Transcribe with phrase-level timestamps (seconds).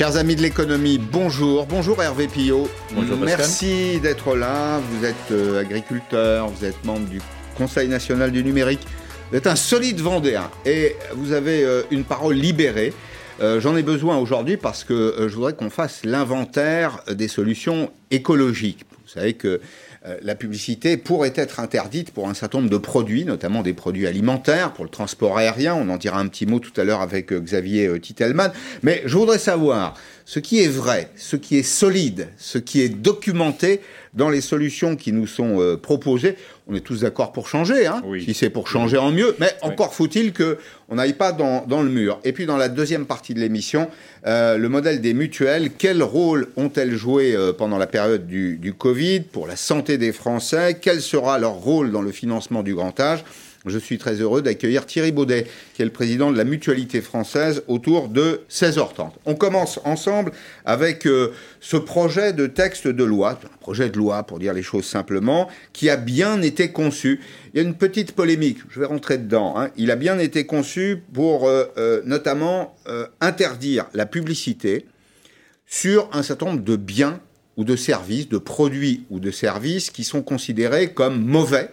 [0.00, 1.66] Chers amis de l'économie, bonjour.
[1.66, 2.70] Bonjour Hervé Pillot.
[2.94, 4.78] Bonjour Merci d'être là.
[4.78, 7.20] Vous êtes euh, agriculteur, vous êtes membre du
[7.54, 8.80] Conseil national du numérique.
[9.30, 12.94] Vous êtes un solide Vendéen et vous avez euh, une parole libérée.
[13.42, 18.86] Euh, j'en ai besoin aujourd'hui parce que je voudrais qu'on fasse l'inventaire des solutions écologiques.
[19.04, 19.60] Vous savez que
[20.22, 24.72] la publicité pourrait être interdite pour un certain nombre de produits, notamment des produits alimentaires,
[24.72, 25.74] pour le transport aérien.
[25.74, 28.50] On en dira un petit mot tout à l'heure avec euh, Xavier euh, Titelman.
[28.82, 29.94] Mais je voudrais savoir
[30.24, 33.80] ce qui est vrai, ce qui est solide, ce qui est documenté
[34.14, 36.36] dans les solutions qui nous sont proposées.
[36.66, 39.94] On est tous d'accord pour changer, hein, si c'est pour changer en mieux, mais encore
[39.94, 42.18] faut-il que on n'aille pas dans, dans, le mur.
[42.24, 43.88] Et puis dans la deuxième partie de l'émission,
[44.24, 49.46] le modèle des mutuelles, quel rôle ont-elles joué pendant la période du, du Covid pour
[49.46, 53.24] la santé des Français, quel sera leur rôle dans le financement du grand âge?
[53.66, 57.62] Je suis très heureux d'accueillir Thierry Baudet, qui est le président de la Mutualité française,
[57.68, 59.10] autour de 16h30.
[59.26, 60.32] On commence ensemble
[60.64, 64.62] avec euh, ce projet de texte de loi, un projet de loi pour dire les
[64.62, 67.20] choses simplement, qui a bien été conçu.
[67.52, 69.54] Il y a une petite polémique, je vais rentrer dedans.
[69.58, 69.68] Hein.
[69.76, 72.76] Il a bien été conçu pour euh, euh, notamment
[73.20, 74.86] interdire la publicité
[75.66, 77.20] sur un certain nombre de biens
[77.56, 81.70] ou de services, de produits ou de services qui sont considérés comme mauvais.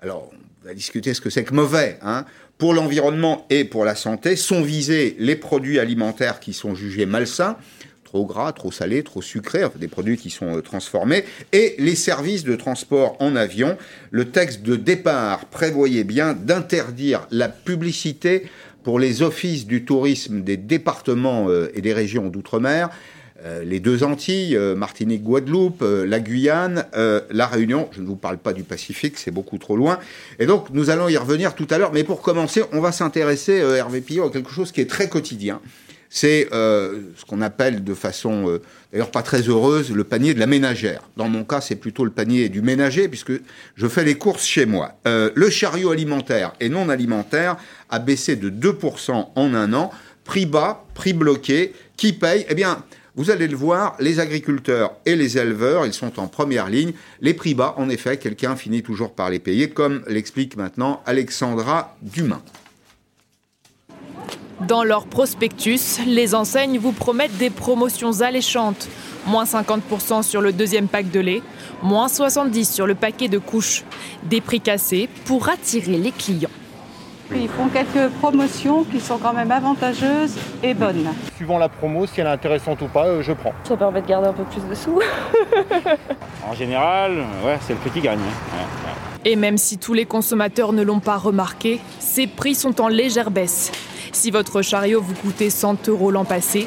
[0.00, 0.30] Alors,
[0.64, 1.98] va discuter ce que c'est que mauvais.
[2.00, 2.24] Hein.
[2.56, 7.58] Pour l'environnement et pour la santé, sont visés les produits alimentaires qui sont jugés malsains,
[8.02, 11.94] trop gras, trop salés, trop sucrés, enfin, des produits qui sont euh, transformés, et les
[11.94, 13.76] services de transport en avion.
[14.10, 18.44] Le texte de départ prévoyait bien d'interdire la publicité
[18.84, 22.88] pour les offices du tourisme des départements euh, et des régions d'outre-mer
[23.44, 26.86] euh, les deux Antilles, euh, Martinique, Guadeloupe, euh, la Guyane,
[27.30, 27.88] la Réunion.
[27.92, 29.98] Je ne vous parle pas du Pacifique, c'est beaucoup trop loin.
[30.38, 31.92] Et donc, nous allons y revenir tout à l'heure.
[31.92, 35.60] Mais pour commencer, on va s'intéresser, Hervé Pillot, à quelque chose qui est très quotidien.
[36.08, 38.60] C'est ce qu'on appelle de façon,
[38.92, 41.02] d'ailleurs pas très heureuse, le panier de la ménagère.
[41.16, 43.32] Dans mon cas, c'est plutôt le panier du ménager, puisque
[43.74, 44.92] je fais les courses chez moi.
[45.04, 47.56] le chariot alimentaire et non alimentaire
[47.90, 49.90] a baissé de 2% en un an.
[50.22, 51.72] Prix bas, prix bloqué.
[51.96, 52.46] Qui paye?
[52.48, 52.82] Eh bien,
[53.16, 56.92] vous allez le voir, les agriculteurs et les éleveurs, ils sont en première ligne.
[57.20, 61.96] Les prix bas, en effet, quelqu'un finit toujours par les payer, comme l'explique maintenant Alexandra
[62.02, 62.42] Dumas.
[64.66, 68.88] Dans leur prospectus, les enseignes vous promettent des promotions alléchantes.
[69.26, 71.42] Moins 50% sur le deuxième pack de lait,
[71.82, 73.84] moins 70% sur le paquet de couches.
[74.24, 76.50] Des prix cassés pour attirer les clients.
[77.32, 81.08] Ils font quelques promotions qui sont quand même avantageuses et bonnes.
[81.36, 83.52] Suivant la promo, si elle est intéressante ou pas, euh, je prends.
[83.64, 85.00] Ça permet de garder un peu plus de sous.
[86.48, 87.12] en général,
[87.44, 88.20] ouais, c'est le prix qui gagne.
[89.24, 93.30] Et même si tous les consommateurs ne l'ont pas remarqué, ces prix sont en légère
[93.30, 93.72] baisse.
[94.12, 96.66] Si votre chariot vous coûtait 100 euros l'an passé,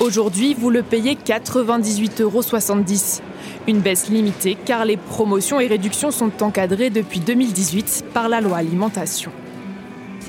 [0.00, 2.42] aujourd'hui vous le payez 98,70 euros.
[3.66, 8.56] Une baisse limitée car les promotions et réductions sont encadrées depuis 2018 par la loi
[8.56, 9.30] alimentation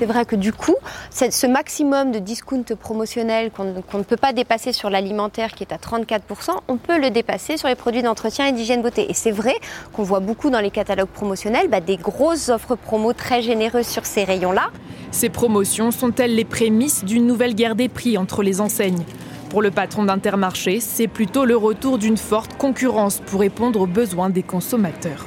[0.00, 0.76] c'est vrai que du coup,
[1.10, 5.76] ce maximum de discount promotionnel qu'on ne peut pas dépasser sur l'alimentaire qui est à
[5.76, 9.10] 34%, on peut le dépasser sur les produits d'entretien et d'hygiène beauté.
[9.10, 9.52] Et c'est vrai
[9.92, 14.06] qu'on voit beaucoup dans les catalogues promotionnels bah, des grosses offres promo très généreuses sur
[14.06, 14.70] ces rayons-là.
[15.10, 19.04] Ces promotions sont-elles les prémices d'une nouvelle guerre des prix entre les enseignes?
[19.50, 24.30] Pour le patron d'Intermarché, c'est plutôt le retour d'une forte concurrence pour répondre aux besoins
[24.30, 25.26] des consommateurs.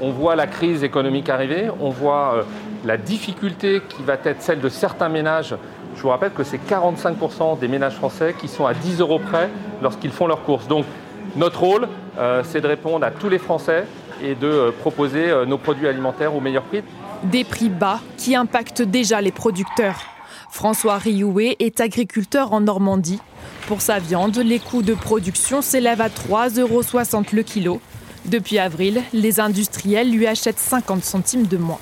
[0.00, 2.42] On voit la crise économique arriver, on voit euh,
[2.84, 5.54] la difficulté qui va être celle de certains ménages,
[5.96, 9.50] je vous rappelle que c'est 45% des ménages français qui sont à 10 euros près
[9.82, 10.66] lorsqu'ils font leurs courses.
[10.66, 10.86] Donc
[11.36, 13.86] notre rôle, euh, c'est de répondre à tous les Français
[14.22, 16.82] et de euh, proposer euh, nos produits alimentaires au meilleur prix.
[17.24, 20.00] Des prix bas qui impactent déjà les producteurs.
[20.50, 23.20] François Rioué est agriculteur en Normandie.
[23.68, 26.82] Pour sa viande, les coûts de production s'élèvent à 3,60 euros
[27.32, 27.80] le kilo.
[28.26, 31.78] Depuis avril, les industriels lui achètent 50 centimes de moins.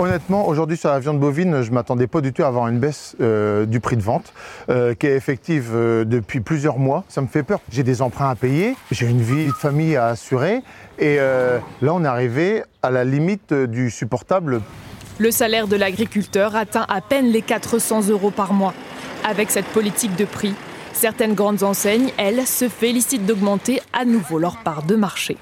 [0.00, 2.78] Honnêtement, aujourd'hui sur la viande bovine, je ne m'attendais pas du tout à avoir une
[2.78, 4.32] baisse euh, du prix de vente
[4.70, 7.04] euh, qui est effective euh, depuis plusieurs mois.
[7.08, 7.60] Ça me fait peur.
[7.70, 10.62] J'ai des emprunts à payer, j'ai une vie de famille à assurer
[10.98, 14.62] et là on est arrivé à la limite du supportable.
[15.18, 18.72] Le salaire de l'agriculteur atteint à peine les 400 euros par mois.
[19.28, 20.54] Avec cette politique de prix,
[20.94, 25.36] certaines grandes enseignes, elles, se félicitent d'augmenter à nouveau leur part de marché.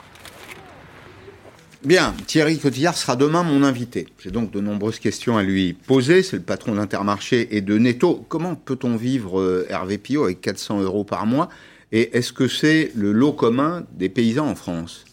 [1.84, 4.08] Bien, Thierry Cotillard sera demain mon invité.
[4.18, 6.24] J'ai donc de nombreuses questions à lui poser.
[6.24, 8.26] C'est le patron d'Intermarché et de Netto.
[8.28, 11.48] Comment peut-on vivre, euh, Hervé Pillot, avec 400 euros par mois?
[11.92, 15.04] Et est-ce que c'est le lot commun des paysans en France?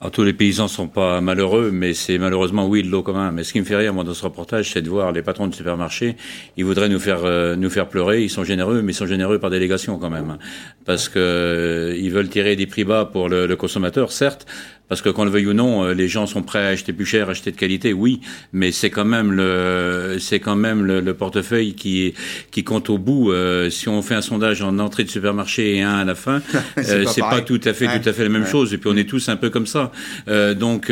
[0.00, 3.32] Alors, tous les paysans sont pas malheureux, mais c'est malheureusement oui de l'eau commun.
[3.32, 5.48] Mais ce qui me fait rire moi dans ce reportage, c'est de voir les patrons
[5.48, 6.16] de supermarchés.
[6.56, 8.22] Ils voudraient nous faire euh, nous faire pleurer.
[8.22, 10.38] Ils sont généreux, mais ils sont généreux par délégation quand même,
[10.84, 14.46] parce que euh, ils veulent tirer des prix bas pour le, le consommateur, certes,
[14.88, 17.06] parce que qu'on le veuille ou non, euh, les gens sont prêts à acheter plus
[17.06, 18.20] cher, acheter de qualité, oui,
[18.52, 22.14] mais c'est quand même le, c'est quand même le, le, portefeuille qui
[22.50, 23.32] qui compte au bout.
[23.32, 26.40] Euh, si on fait un sondage en entrée de supermarché et un à la fin,
[26.82, 28.72] c'est pas, pas, tout à fait tout à fait la même chose.
[28.72, 29.92] Et puis on est tous un peu comme ça.
[30.28, 30.90] Euh, donc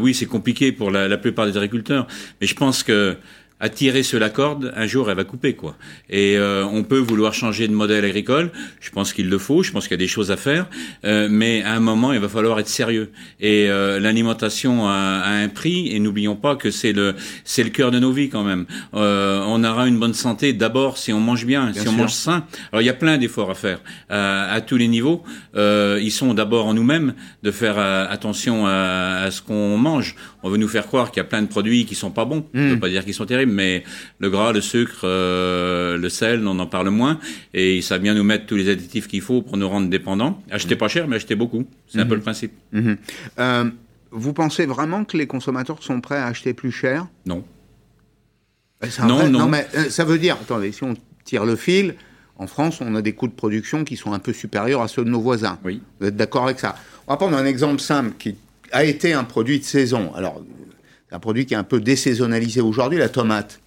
[0.00, 2.06] oui, c'est compliqué pour la, la plupart des agriculteurs,
[2.40, 3.16] mais je pense que
[3.64, 5.74] à tirer sur la corde, un jour elle va couper quoi.
[6.10, 9.72] Et euh, on peut vouloir changer de modèle agricole, je pense qu'il le faut, je
[9.72, 10.66] pense qu'il y a des choses à faire,
[11.06, 13.10] euh, mais à un moment il va falloir être sérieux.
[13.40, 17.14] Et euh, l'alimentation a, a, un prix, et n'oublions pas que c'est le
[17.44, 18.66] c'est le cœur de nos vies quand même.
[18.92, 21.92] Euh, on aura une bonne santé d'abord si on mange bien, bien si sûr.
[21.92, 22.44] on mange sain.
[22.70, 23.80] Alors il y a plein d'efforts à faire
[24.10, 25.22] à, à, tous les niveaux.
[25.56, 30.16] Euh, ils sont d'abord en nous-mêmes de faire attention à, à ce qu'on mange.
[30.44, 32.46] On veut nous faire croire qu'il y a plein de produits qui sont pas bons.
[32.52, 32.60] Mmh.
[32.60, 33.82] Je veux pas dire qu'ils sont terribles mais
[34.18, 37.18] le gras, le sucre, euh, le sel, on en parle moins.
[37.54, 40.42] Et ça vient nous mettre tous les additifs qu'il faut pour nous rendre dépendants.
[40.50, 41.64] Acheter pas cher, mais acheter beaucoup.
[41.88, 42.00] C'est mmh.
[42.02, 42.52] un peu le principe.
[42.72, 42.92] Mmh.
[43.38, 43.70] Euh,
[44.10, 47.06] vous pensez vraiment que les consommateurs sont prêts à acheter plus cher?
[47.24, 47.42] Non.
[49.00, 49.48] Non, non, non.
[49.48, 50.94] mais euh, ça veut dire, attendez, si on
[51.24, 51.94] tire le fil,
[52.36, 55.04] en France, on a des coûts de production qui sont un peu supérieurs à ceux
[55.04, 55.58] de nos voisins.
[55.64, 55.80] Oui.
[56.00, 56.76] Vous êtes d'accord avec ça?
[57.06, 58.36] On va prendre un exemple simple qui
[58.74, 60.12] a été un produit de saison.
[60.14, 60.44] Alors,
[61.10, 63.60] un produit qui est un peu désaisonnalisé aujourd'hui, la tomate.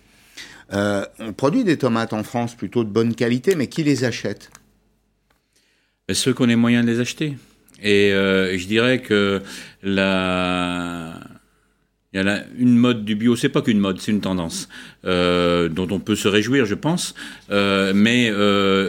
[0.73, 4.51] Euh, on produit des tomates en France plutôt de bonne qualité, mais qui les achète?
[6.11, 7.37] Ceux qui ont les moyens de les acheter.
[7.81, 9.41] Et euh, je dirais que
[9.81, 11.13] la...
[12.13, 14.69] Il y a une mode du bio, c'est pas qu'une mode, c'est une tendance
[15.05, 17.15] euh, dont on peut se réjouir, je pense.
[17.49, 18.31] Mais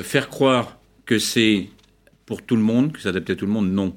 [0.02, 1.68] faire croire que c'est
[2.26, 3.94] pour tout le monde, que c'est adapté à tout le monde, non.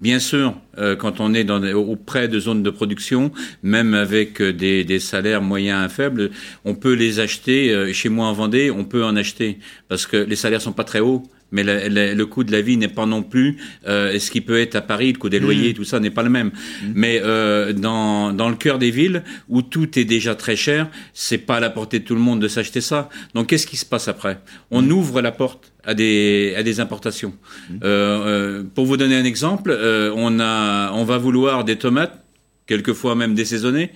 [0.00, 3.32] Bien sûr, euh, quand on est dans, auprès de zones de production,
[3.64, 6.30] même avec euh, des, des, salaires moyens à faibles,
[6.64, 7.72] on peut les acheter.
[7.72, 9.58] Euh, chez moi en Vendée, on peut en acheter
[9.88, 12.88] parce que les salaires sont pas très hauts mais le, coût de la vie n'est
[12.88, 13.56] pas non plus
[13.86, 15.74] euh, ce qui peut être à Paris, le coût des loyers, mmh.
[15.74, 16.48] tout ça n'est pas le même.
[16.48, 16.86] Mmh.
[16.94, 21.38] Mais euh, dans, dans le cœur des villes où tout est déjà très cher, c'est
[21.38, 23.08] pas à la portée de tout le monde de s'acheter ça.
[23.34, 24.40] Donc qu'est-ce qui se passe après?
[24.70, 24.92] On mmh.
[24.92, 27.32] ouvre la porte à des, à des importations.
[27.70, 32.22] Euh, euh, pour vous donner un exemple, euh, on, a, on va vouloir des tomates,
[32.66, 33.90] quelquefois même désaisonnées,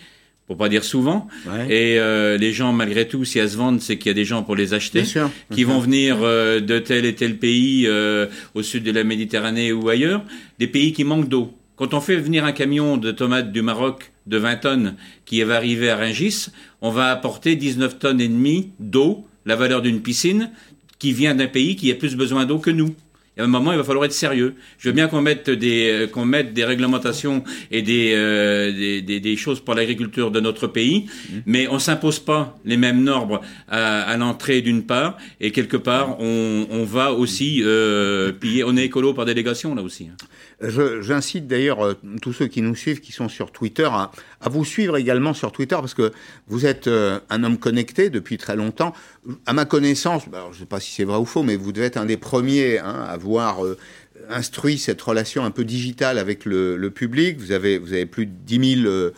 [0.47, 1.29] pour pas dire souvent.
[1.47, 1.67] Ouais.
[1.69, 4.25] Et euh, les gens, malgré tout, si elles se vendent, c'est qu'il y a des
[4.25, 8.27] gens pour les acheter, sûr, qui vont venir euh, de tel et tel pays euh,
[8.55, 10.25] au sud de la Méditerranée ou ailleurs,
[10.59, 11.53] des pays qui manquent d'eau.
[11.77, 14.95] Quand on fait venir un camion de tomates du Maroc de 20 tonnes
[15.27, 16.47] qui va arriver à Rungis,
[16.81, 20.51] on va apporter 19 tonnes et demie d'eau, la valeur d'une piscine,
[21.03, 22.95] qui vient d'un pays qui a plus besoin d'eau que nous.
[23.37, 24.55] Et à un moment, il va falloir être sérieux.
[24.79, 29.03] Je veux bien qu'on mette des euh, qu'on mette des réglementations et des euh, des,
[29.03, 31.37] des, des, choses pour l'agriculture de notre pays, mmh.
[31.47, 36.21] mais on s'impose pas les mêmes normes à, à l'entrée d'une part et quelque part
[36.21, 38.63] on, on va aussi euh, piller.
[38.63, 40.09] On est écolo par délégation là aussi.
[40.63, 44.11] J'incite d'ailleurs euh, tous ceux qui nous suivent, qui sont sur Twitter, à,
[44.49, 46.13] vous suivre également sur Twitter parce que
[46.47, 48.95] vous êtes euh, un homme connecté depuis très longtemps.
[49.47, 51.73] À ma connaissance, bah, je ne sais pas si c'est vrai ou faux, mais vous
[51.73, 53.77] devez être un des premiers hein, à avoir euh,
[54.29, 57.39] instruit cette relation un peu digitale avec le, public.
[57.39, 59.11] Vous avez, vous avez plus de 10 000 euh,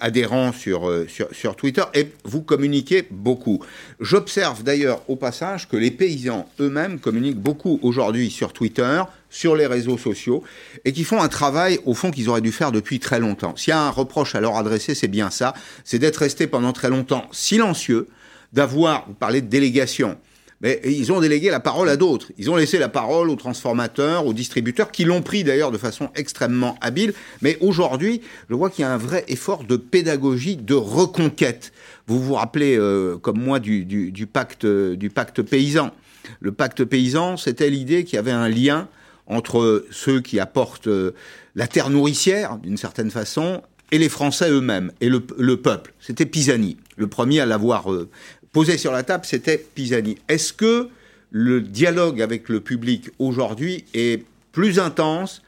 [0.00, 3.62] adhérents sur, euh, sur, sur, Twitter et vous communiquez beaucoup.
[4.00, 9.66] J'observe d'ailleurs au passage que les paysans eux-mêmes communiquent beaucoup aujourd'hui sur Twitter, sur les
[9.66, 10.42] réseaux sociaux
[10.84, 13.54] et qui font un travail au fond qu'ils auraient dû faire depuis très longtemps.
[13.56, 16.72] S'il y a un reproche à leur adresser, c'est bien ça, c'est d'être resté pendant
[16.72, 18.08] très longtemps silencieux,
[18.52, 20.18] d'avoir, vous parlez de délégation,
[20.60, 22.32] mais ils ont délégué la parole à d'autres.
[22.38, 26.08] Ils ont laissé la parole aux transformateurs, aux distributeurs, qui l'ont pris d'ailleurs de façon
[26.14, 27.12] extrêmement habile.
[27.42, 31.72] Mais aujourd'hui, je vois qu'il y a un vrai effort de pédagogie, de reconquête.
[32.06, 34.66] Vous vous rappelez, euh, comme moi, du, du, pacte,
[35.42, 35.90] paysan.
[36.40, 38.88] Le pacte paysan, c'était l'idée qu'il y avait un lien
[39.26, 41.12] entre ceux qui apportent euh,
[41.54, 45.94] la terre nourricière, d'une certaine façon, et les Français eux-mêmes, et le, le peuple.
[46.00, 48.08] C'était Pisani, le premier à l'avoir euh,
[48.56, 50.16] posé sur la table, c'était Pisani.
[50.30, 50.88] Est-ce que
[51.30, 55.42] le dialogue avec le public aujourd'hui est plus intense,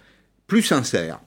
[0.47, 1.19] plus sincère?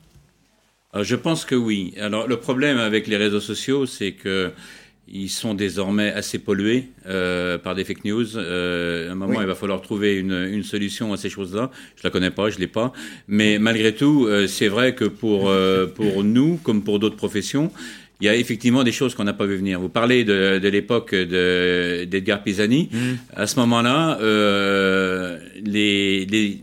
[0.94, 1.96] Euh, Je pense que oui.
[2.00, 4.52] Alors le problème avec les réseaux sociaux, c'est que
[5.08, 8.38] ils sont désormais assez pollués euh, par des fake news.
[8.38, 9.38] Euh, à un moment, oui.
[9.42, 11.72] il va falloir trouver une, une, solution à ces choses-là.
[11.98, 12.94] Je la connais pas, je l'ai pas,
[13.28, 15.52] mais malgré tout, euh, c'est vrai que pour
[15.96, 17.72] pour nous, comme pour d'autres professions,
[18.22, 19.80] il y a effectivement des choses qu'on n'a pas vu venir.
[19.80, 22.90] Vous parlez de, de l'époque d'Edgar Pisani.
[22.92, 22.98] Mmh.
[23.36, 26.62] À ce moment-là, euh, les, les,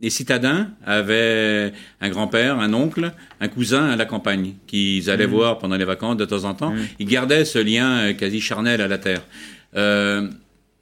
[0.00, 5.30] les citadins avaient un grand-père, un oncle, un cousin à la campagne qu'ils allaient mmh.
[5.30, 6.70] voir pendant les vacances de temps en temps.
[6.70, 6.86] Mmh.
[7.00, 9.22] Ils gardaient ce lien euh, quasi charnel à la terre.
[9.76, 10.28] Euh,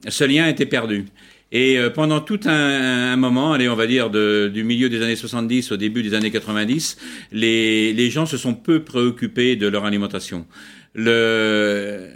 [0.07, 1.07] ce lien était perdu.
[1.51, 5.17] Et euh, pendant tout un, moment, allez, on va dire de, du milieu des années
[5.17, 6.99] 70 au début des années 90,
[7.33, 10.47] les, les gens se sont peu préoccupés de leur alimentation.
[10.95, 12.11] Le,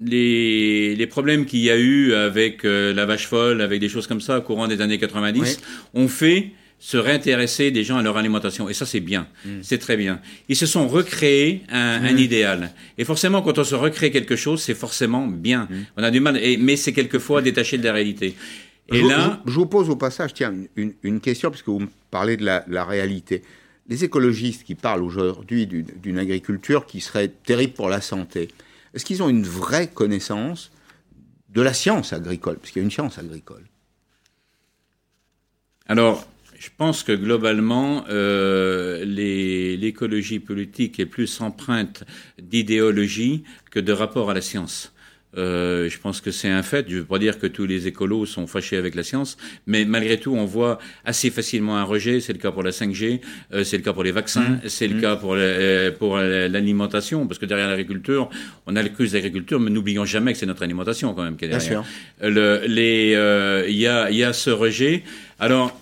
[0.00, 4.06] les, les problèmes qu'il y a eu avec euh, la vache folle, avec des choses
[4.06, 5.60] comme ça au courant des années 90,
[5.94, 8.68] ont fait se réintéresser des gens à leur alimentation.
[8.68, 9.26] Et ça, c'est bien.
[9.44, 9.58] Mm.
[9.62, 10.20] C'est très bien.
[10.48, 12.18] Ils se sont recréés un, un, mm.
[12.18, 12.72] idéal.
[12.96, 15.66] Et forcément, quand on se recrée quelque chose, c'est forcément bien.
[15.70, 15.76] Mm.
[15.96, 18.36] On a du mal, et, mais c'est quelquefois détaché de la réalité.
[18.90, 21.88] Et je, là, je, vous pose au passage, tiens, une, une, question, puisque vous me
[22.10, 23.42] parlez de la, la réalité.
[23.88, 28.48] Les écologistes qui parlent aujourd'hui d'une agriculture qui serait terrible pour la santé,
[28.94, 30.70] est-ce qu'ils ont une vraie connaissance
[31.50, 32.56] de la science agricole?
[32.58, 33.64] Parce qu'il y a une science agricole.
[35.86, 36.26] Alors,
[36.58, 42.04] je pense que globalement, euh, l'écologie politique est plus empreinte
[42.40, 44.92] d'idéologie que de rapport à la science.
[45.36, 46.86] Euh, je pense que c'est un fait.
[46.88, 49.36] Je ne veux pas dire que tous les écolos sont fâchés avec la science,
[49.66, 52.20] mais malgré tout, on voit assez facilement un rejet.
[52.20, 53.20] C'est le cas pour la 5G,
[53.52, 54.60] euh, c'est le cas pour les vaccins, mmh.
[54.66, 55.00] c'est le mmh.
[55.00, 58.30] cas pour euh, pour l'alimentation, parce que derrière l'agriculture,
[58.66, 61.44] on a le crues d'agriculture, mais n'oublions jamais que c'est notre alimentation quand même qui
[61.44, 61.82] est derrière.
[61.82, 62.30] Bien sûr.
[62.30, 65.04] Le, les, il y a il y a ce rejet.
[65.38, 65.78] Alors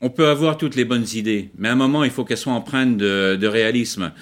[0.00, 2.52] on peut avoir toutes les bonnes idées, mais à un moment, il faut qu'elles soient
[2.52, 4.12] empreintes de, réalisme.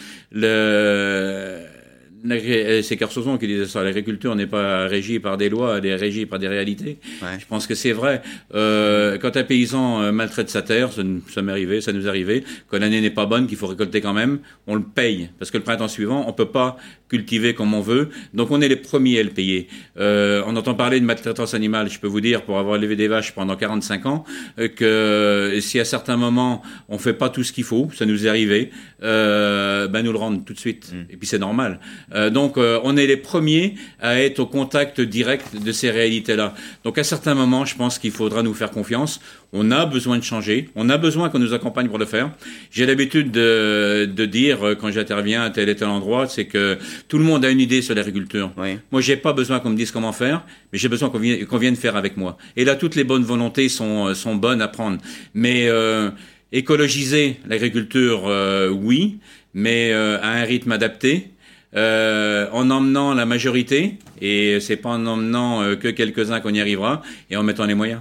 [2.83, 3.83] C'est Carsozon qui disait ça.
[3.83, 6.99] L'agriculture n'est pas régie par des lois, elle est régie par des réalités.
[7.39, 8.23] Je pense que c'est vrai.
[8.55, 12.09] Euh, quand un paysan euh, maltraite sa terre, ça, ça m'est arrivé, ça nous est
[12.09, 12.45] arrivé.
[12.69, 15.59] Quand l'année n'est pas bonne, qu'il faut récolter quand même, on le paye parce que
[15.59, 16.77] le printemps suivant, on peut pas
[17.09, 18.11] cultiver comme on veut.
[18.35, 19.69] Donc on est les premiers à le payer.
[19.99, 21.89] Euh, on entend parler de maltraitance animale.
[21.89, 24.25] Je peux vous dire, pour avoir élevé des vaches pendant 45 ans,
[24.59, 28.27] euh, que si à certains moments on fait pas tout ce qu'il faut, ça nous
[28.27, 28.71] est arrivé,
[29.03, 30.93] euh, ben nous le rendre tout de suite.
[30.93, 31.13] Mm.
[31.13, 31.81] Et puis c'est normal.
[32.17, 36.55] Euh, donc euh, on est les premiers à être au contact direct de ces réalités-là.
[36.85, 39.21] Donc à certains moments, je pense qu'il faudra nous faire confiance.
[39.53, 40.71] On a besoin de changer.
[40.75, 42.31] On a besoin qu'on nous accompagne pour le faire.
[42.71, 47.19] J'ai l'habitude de, de dire quand j'interviens à tel et tel endroit, c'est que tout
[47.19, 48.53] le monde a une idée sur l'agriculture.
[48.57, 48.79] Oui.
[48.91, 51.77] Moi, j'ai pas besoin qu'on me dise comment faire, mais j'ai besoin qu'on vienne, vienne,
[51.77, 52.37] faire avec moi.
[52.57, 54.99] Et là, toutes les bonnes volontés sont, sont bonnes à prendre.
[55.33, 56.11] Mais euh,
[56.53, 59.19] écologiser l'agriculture, euh, oui,
[59.55, 61.31] mais euh, à un rythme adapté.
[61.77, 66.61] Euh, en emmenant la majorité, et c'est pas en emmenant euh, que quelques-uns qu'on y
[66.61, 68.01] arrivera, et en mettant les moyens.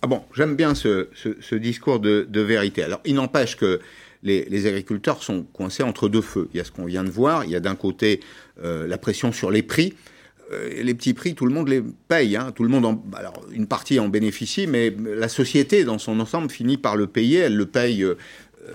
[0.00, 1.06] Ah bon, j'aime bien ce,
[1.54, 2.82] discours de, vérité.
[2.82, 3.78] Alors, il n'empêche que
[4.24, 6.48] les, agriculteurs sont coincés entre deux feux.
[6.52, 8.18] Il y a ce qu'on vient de voir, il y a d'un côté
[8.64, 9.94] euh, la pression sur les prix.
[10.82, 12.36] Les petits prix, tout le monde les paye.
[12.36, 12.52] Hein.
[12.54, 16.76] Tout le monde, alors une partie en bénéficie, mais la société dans son ensemble finit
[16.76, 17.38] par le payer.
[17.38, 18.04] Elle le paye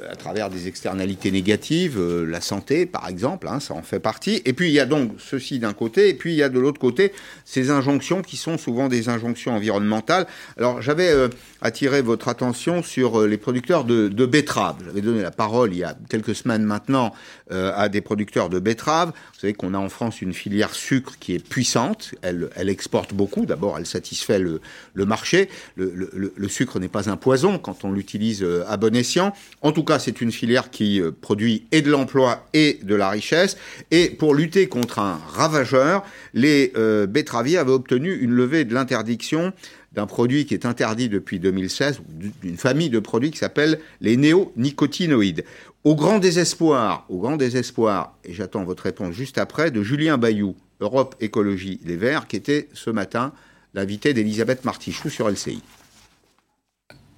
[0.09, 4.41] à travers des externalités négatives, euh, la santé par exemple, hein, ça en fait partie.
[4.45, 6.59] Et puis il y a donc ceci d'un côté, et puis il y a de
[6.59, 7.11] l'autre côté
[7.45, 10.27] ces injonctions qui sont souvent des injonctions environnementales.
[10.57, 11.29] Alors j'avais euh,
[11.61, 14.77] attiré votre attention sur euh, les producteurs de, betteraves.
[14.85, 17.13] J'avais donné la parole il y a quelques semaines maintenant
[17.51, 19.09] euh, à des producteurs de betteraves.
[19.09, 22.15] Vous savez qu'on a en France une filière sucre qui est puissante.
[22.21, 23.45] Elle, exporte beaucoup.
[23.45, 24.59] D'abord, elle satisfait le,
[25.05, 25.49] marché.
[25.75, 29.33] Le, le, le sucre n'est pas un poison quand on l'utilise à bon escient.
[29.61, 33.09] En tout cas, c'est une filière qui euh, produit et de l'emploi et de la
[33.09, 33.57] richesse.
[33.89, 36.03] Et pour lutter contre un ravageur,
[36.33, 39.53] les euh, betteraviers avaient obtenu une levée de l'interdiction
[39.93, 42.01] d'un produit qui est interdit depuis 2016,
[42.41, 45.43] d'une famille de produits qui s'appelle les néonicotinoïdes.
[45.83, 50.55] Au grand désespoir, au grand désespoir, et j'attends votre réponse juste après, de Julien Bayou,
[50.81, 53.31] Europe Écologie Les Verts, qui était ce matin
[53.73, 55.61] l'invité d'Elisabeth Martichoux sur LCI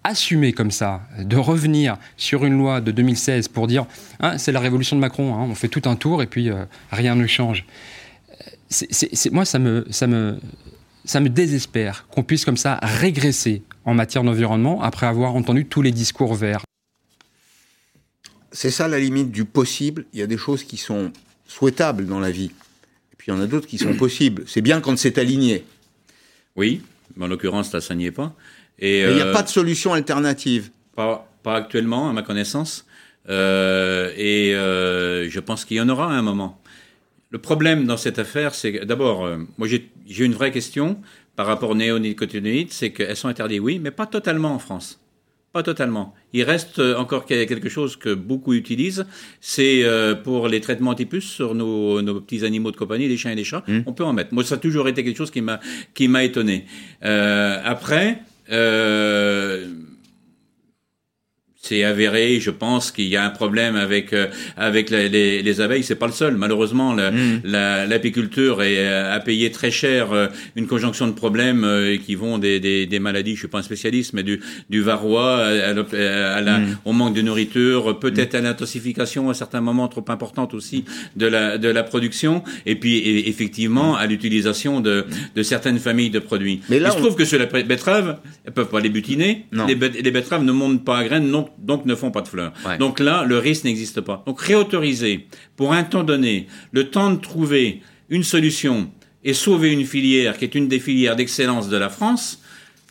[0.09, 3.85] assumer comme ça, de revenir sur une loi de 2016 pour dire
[4.19, 6.65] hein, c'est la révolution de Macron, hein, on fait tout un tour et puis euh,
[6.91, 7.65] rien ne change.
[8.69, 10.39] C'est, moi, ça me, ça, me,
[11.05, 15.81] ça me désespère qu'on puisse comme ça régresser en matière d'environnement après avoir entendu tous
[15.81, 16.63] les discours verts.
[18.51, 20.05] C'est ça la limite du possible.
[20.13, 21.11] Il y a des choses qui sont
[21.47, 22.51] souhaitables dans la vie.
[23.13, 24.43] Et puis il y en a d'autres qui sont possibles.
[24.47, 25.65] C'est bien quand c'est aligné.
[26.55, 26.81] Oui,
[27.15, 28.35] mais en l'occurrence, là, ça n'y est pas.
[28.79, 30.69] Et il n'y a euh, pas de solution alternative.
[30.95, 32.86] Pas, pas actuellement, à ma connaissance.
[33.29, 36.62] Euh, et euh, je pense qu'il y en aura à un moment.
[37.29, 41.00] Le problème dans cette affaire, c'est d'abord, euh, moi j'ai une vraie question
[41.36, 45.00] par rapport aux néonicotinoïdes, c'est qu'elles sont interdites, oui, mais pas totalement en France.
[45.53, 46.13] Pas totalement.
[46.33, 49.07] Il reste encore quelque chose que beaucoup utilisent,
[49.41, 49.83] c'est
[50.24, 53.43] pour les traitements typus sur nos, nos, petits animaux de compagnie, les chiens et les
[53.43, 53.63] chats.
[53.67, 53.79] Mmh.
[53.88, 54.31] On peut en mettre.
[54.31, 56.65] Moi, ça a toujours été quelque chose qui m'a étonné.
[57.01, 59.67] Après, euh,
[61.69, 62.39] c'est avéré.
[62.39, 65.83] Je pense qu'il y a un problème avec euh, avec les, les, les abeilles.
[65.83, 66.35] C'est pas le seul.
[66.35, 67.41] Malheureusement, Mm.
[67.89, 72.38] l'apiculture est euh, a payé très cher euh, une conjonction de problèmes euh, qui vont
[72.38, 73.33] des, des, des, maladies.
[73.35, 76.77] Je suis pas un spécialiste, mais du du varroa à, à, à la, Mm.
[76.85, 80.83] au manque de nourriture, peut-être à l'intensification à certains moments trop importante aussi
[81.15, 85.05] de la de la production, et puis et, effectivement à l'utilisation de
[85.38, 86.59] de certaines familles de produits.
[86.69, 89.45] Mais là, Il se on- trouve que sur la betterave, elles peuvent pas les butiner.
[89.51, 89.67] Non.
[89.67, 92.53] Les, les betteraves ne montent pas à graines, donc, donc ne font pas de fleurs.
[92.65, 92.77] Ouais.
[92.77, 94.23] Donc là, le risque n'existe pas.
[94.25, 98.89] Donc réautoriser pour un temps donné, le temps de trouver une solution
[99.23, 102.41] et sauver une filière qui est une des filières d'excellence de la France,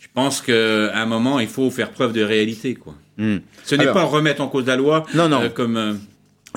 [0.01, 2.95] je pense qu'à un moment, il faut faire preuve de réalité, quoi.
[3.17, 3.37] Hmm.
[3.65, 5.41] Ce n'est Alors- pas remettre en cause la loi Non, non.
[5.41, 5.75] euh, comme.
[5.77, 5.93] euh,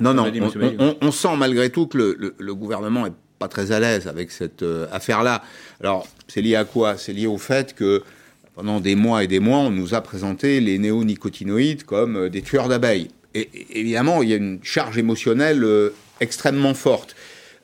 [0.01, 3.49] Non, non, on, on- on sent malgré tout que le, le- le gouvernement est pas
[3.49, 5.43] très à l'aise avec cette euh, affaire-là.
[5.81, 6.97] Alors, c'est lié à quoi?
[6.97, 8.03] C'est lié au fait que
[8.55, 12.43] pendant des mois et des mois, on nous a présenté les néonicotinoïdes comme euh, des
[12.43, 13.09] tueurs d'abeilles.
[13.35, 15.91] Et, et évidemment, il y a une charge émotionnelle euh,
[16.21, 17.17] extrêmement forte.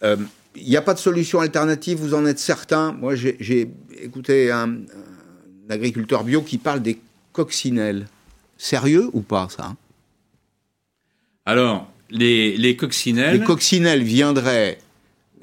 [0.02, 0.16] Euh,
[0.56, 2.92] Il n'y a pas de solution alternative, vous en êtes certain?
[2.92, 3.68] Moi, j'ai-
[4.02, 6.98] écouté un, un agriculteur bio qui parle des
[7.32, 8.06] coccinelles.
[8.56, 9.76] Sérieux ou pas, ça?
[11.44, 13.38] Alors, les, les coccinelles.
[13.38, 14.78] Les coccinelles viendraient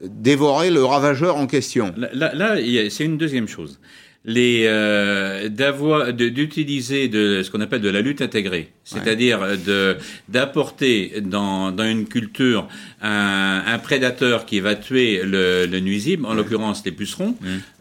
[0.03, 1.93] dévorer le ravageur en question.
[1.95, 2.55] Là,
[2.89, 3.79] c'est une deuxième chose.
[4.27, 9.98] Les euh, d'avoir d'utiliser de ce qu'on appelle de la lutte intégrée, c'est-à-dire de
[10.29, 12.67] d'apporter dans dans une culture
[13.03, 17.36] un, un prédateur qui va tuer le, le nuisible, en l'occurrence les pucerons.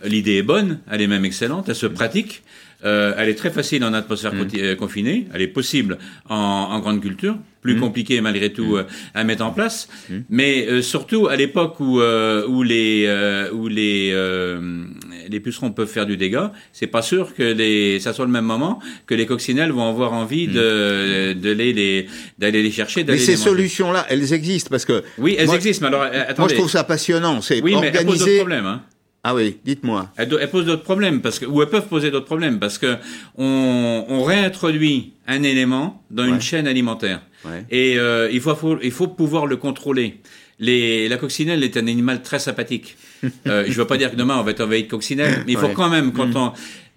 [0.05, 2.43] L'idée est bonne, elle est même excellente, elle se pratique.
[2.85, 5.27] Euh, elle est très facile en atmosphère euh, confinée.
[5.33, 5.97] Elle est possible
[6.29, 8.85] en, en grande culture, plus compliquée malgré tout euh,
[9.15, 9.89] à mettre en place.
[10.29, 14.85] Mais euh, surtout à l'époque où euh, où les euh, où les euh,
[15.28, 18.45] les pucerons peuvent faire du dégât, c'est pas sûr que les ça soit le même
[18.45, 22.07] moment que les coccinelles vont avoir envie de de les les
[22.38, 23.04] d'aller les chercher.
[23.04, 25.83] Mais ces solutions-là, elles existent parce que Oui, elles Moi- existent.
[25.88, 26.38] Mais alors, euh, attendez.
[26.38, 27.40] moi je trouve ça passionnant.
[27.40, 28.37] C'est Oui, mais organiser.
[28.38, 28.66] problèmes.
[28.66, 28.83] Hein.
[29.27, 30.11] Ah oui, dites-moi.
[30.18, 32.96] Elles, posent d'autres problèmes parce que ou elles peuvent poser d'autres problèmes parce que
[33.38, 36.29] on, on réintroduit un élément dans Ouais.
[36.29, 37.64] une chaîne alimentaire Ouais.
[37.70, 40.20] et euh, il faut, faut il faut pouvoir le contrôler.
[40.61, 42.96] Les, la coccinelle est un animal très sympathique.
[43.46, 45.59] Euh, je veux pas dire que demain on va être envahi de coccinelle, mais il
[45.59, 45.72] faut Ouais.
[45.74, 46.37] quand même quand Mm.
[46.37, 46.52] on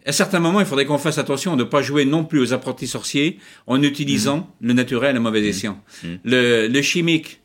[0.05, 2.53] à certains moments, il faudrait qu'on fasse attention de ne pas jouer non plus aux
[2.53, 5.81] apprentis sorciers en utilisant le naturel à mauvais escient.
[6.03, 6.07] Mm.
[6.23, 7.41] Le, le chimique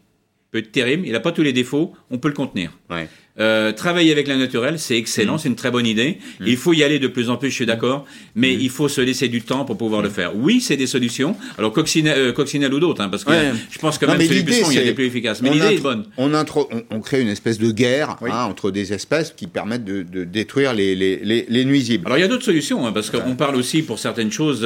[0.53, 2.71] peut être terrible, il n'a pas tous les défauts, on peut le contenir.
[2.91, 3.09] Ouais.
[3.41, 6.19] Euh, travailler avec la naturelle, c'est excellent, c'est une très bonne idée.
[6.45, 9.01] Il faut y aller de plus en plus, je suis d'accord, mais il faut se
[9.01, 10.37] laisser du temps pour pouvoir le faire.
[10.37, 11.35] Oui, c'est des solutions.
[11.57, 13.53] Alors coccinelle, euh, coccinelle ou d'autres, hein, parce que Ouais.
[13.71, 15.41] je pense que Non, même pucerons, il y a des plus efficaces.
[15.41, 16.05] Mais l'idée est bonne.
[16.19, 18.29] On, intro- on, on crée une espèce de guerre Oui.
[18.31, 22.05] hein, entre des espèces qui permettent de, de détruire les, les, les, les nuisibles.
[22.07, 24.61] Alors il y a d'autres solutions, hein, parce qu'on parle aussi pour certaines choses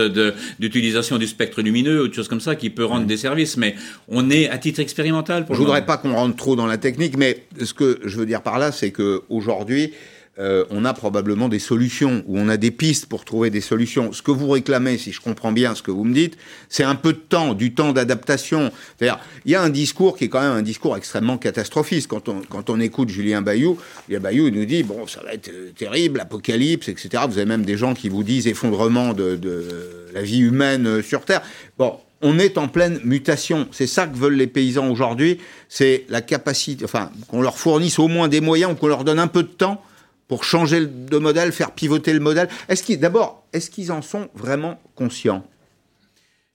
[0.59, 3.75] d'utilisation du spectre lumineux ou de choses comme ça qui peut rendre des services, mais
[4.09, 7.17] on est à titre expérimental pour Je voudrais pas qu'on rentre trop dans la technique,
[7.17, 9.93] mais ce que je veux dire par là, c'est que aujourd'hui,
[10.39, 14.13] euh, on a probablement des solutions ou on a des pistes pour trouver des solutions.
[14.13, 16.37] Ce que vous réclamez, si je comprends bien ce que vous me dites,
[16.69, 18.71] c'est un peu de temps, du temps d'adaptation.
[19.01, 19.15] Il
[19.47, 22.09] y a un discours qui est quand même un discours extrêmement catastrophiste.
[22.09, 25.33] Quand on, quand on écoute Julien Bayou, Julien Bayou il nous dit bon, ça va
[25.33, 27.25] être euh, terrible, apocalypse, etc.
[27.27, 31.03] Vous avez même des gens qui vous disent effondrement de, de la vie humaine euh,
[31.03, 31.43] sur Terre.
[31.79, 33.69] Bon, on est en pleine mutation.
[33.73, 35.39] C'est ça que veulent les paysans aujourd'hui.
[35.69, 39.19] C'est la capacité, enfin, qu'on leur fournisse au moins des moyens ou qu'on leur donne
[39.19, 39.83] un peu de temps
[40.29, 42.49] pour changer de modèle, faire pivoter le modèle.
[42.69, 45.47] Est-ce qu'ils, d'abord, est-ce qu'ils en sont vraiment conscients?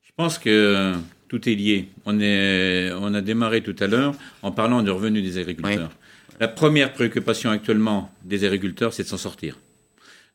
[0.03, 0.93] Je pense que
[1.29, 1.87] tout est lié.
[2.05, 5.91] On, est, on a démarré tout à l'heure en parlant du revenu des agriculteurs.
[6.39, 9.57] La première préoccupation actuellement des agriculteurs, c'est de s'en sortir.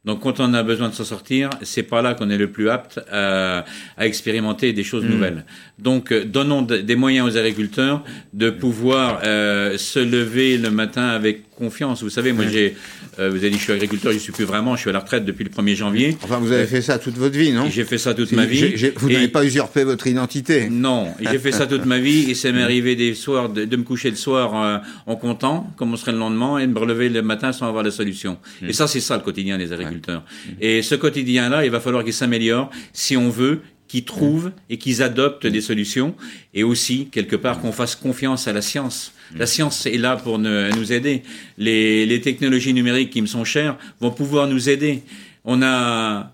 [0.07, 2.69] Donc, quand on a besoin de s'en sortir, c'est pas là qu'on est le plus
[2.71, 3.64] apte à,
[3.97, 5.45] à expérimenter des choses nouvelles.
[5.81, 11.09] Donc, euh, donnons de- des moyens aux agriculteurs de pouvoir euh, se lever le matin
[11.09, 12.03] avec confiance.
[12.05, 12.77] Vous savez, moi, j'ai,
[13.18, 14.98] euh, vous avez dit, je suis agriculteur, je suis plus vraiment, je suis à la
[15.00, 16.16] retraite depuis le 1er janvier.
[16.22, 18.74] Enfin, vous avez fait ça toute votre vie, non J'ai fait ça toute ma vie.
[18.96, 20.68] Vous n'avez pas usurpé votre identité.
[20.68, 23.76] non, j'ai fait ça toute ma vie et ça m'est arrivé des soirs de, de
[23.76, 26.79] me coucher le soir euh, en comptant comme on serait le lendemain et de me
[26.79, 28.38] relever le matin sans avoir la solution.
[28.66, 30.24] Et ça, c'est ça le quotidien des agriculteurs.
[30.61, 35.02] Et ce quotidien-là, il va falloir qu'il s'améliore si on veut qu'ils trouvent et qu'ils
[35.02, 36.14] adoptent des solutions
[36.55, 39.12] et aussi quelque part qu'on fasse confiance à la science.
[39.35, 41.23] La science est là pour ne- nous aider.
[41.59, 45.03] Les, les technologies numériques qui me sont chères vont pouvoir nous aider.
[45.45, 46.33] On a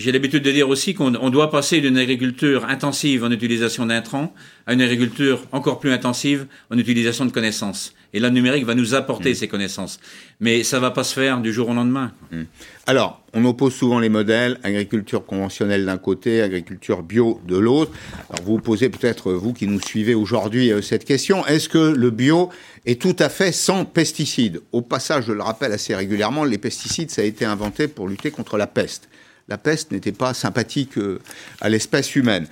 [0.00, 4.34] j'ai l'habitude de dire aussi qu'on doit passer d'une agriculture intensive en utilisation d'intrants
[4.66, 7.94] à une agriculture encore plus intensive en utilisation de connaissances.
[8.12, 9.34] Et là, le numérique va nous apporter mm.
[9.34, 10.00] ces connaissances.
[10.40, 12.12] Mais ça va pas se faire du jour au lendemain.
[12.32, 12.42] Mm.
[12.86, 17.92] Alors, on oppose souvent les modèles, agriculture conventionnelle d'un côté, agriculture bio de l'autre.
[18.30, 21.44] Alors, vous posez peut-être, vous qui nous suivez aujourd'hui, euh, cette question.
[21.46, 22.50] Est-ce que le bio
[22.86, 24.60] est tout à fait sans pesticides?
[24.72, 28.30] Au passage, je le rappelle assez régulièrement, les pesticides, ça a été inventé pour lutter
[28.30, 29.08] contre la peste
[29.48, 31.20] la peste n'était pas sympathique euh,
[31.60, 32.46] à l'espèce humaine.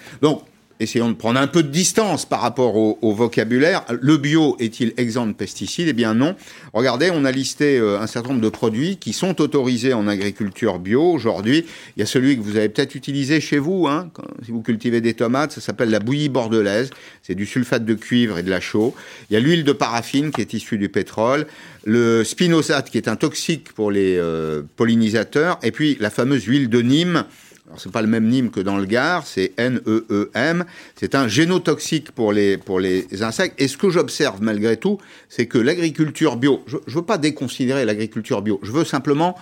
[0.81, 3.85] Essayons de prendre un peu de distance par rapport au, vocabulaire.
[4.01, 5.89] Le bio est-il exempt de pesticides?
[5.89, 6.35] Eh bien non.
[6.73, 10.79] Regardez, on a listé euh, un certain nombre de produits qui sont autorisés en agriculture
[10.79, 11.67] bio aujourd'hui.
[11.97, 14.11] Il y a celui que vous avez peut-être utilisé chez vous, hein,
[14.45, 16.91] si vous cultivez des tomates, ça s'appelle la bouillie bordelaise.
[17.23, 18.95] C'est du sulfate de cuivre et de la chaux.
[19.31, 21.47] Il y a l'huile de paraffine qui est issue du pétrole,
[21.85, 26.69] le spinosate qui est un toxique pour les euh, pollinisateurs, et puis la fameuse huile
[26.69, 27.25] de Nîmes
[27.73, 30.67] alors c'est pas le même Nîmes que dans le Gard, c'est N-E-E-M.
[30.95, 33.59] C'est un génotoxique pour les, pour les insectes.
[33.59, 34.99] Et ce que j'observe malgré tout,
[35.31, 39.39] c'est que l'agriculture bio, je ne veux pas déconsidérer l'agriculture bio, je veux simplement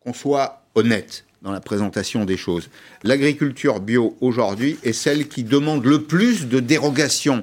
[0.00, 2.68] qu'on soit honnête dans la présentation des choses.
[3.02, 7.42] L'agriculture bio aujourd'hui est celle qui demande le plus de dérogations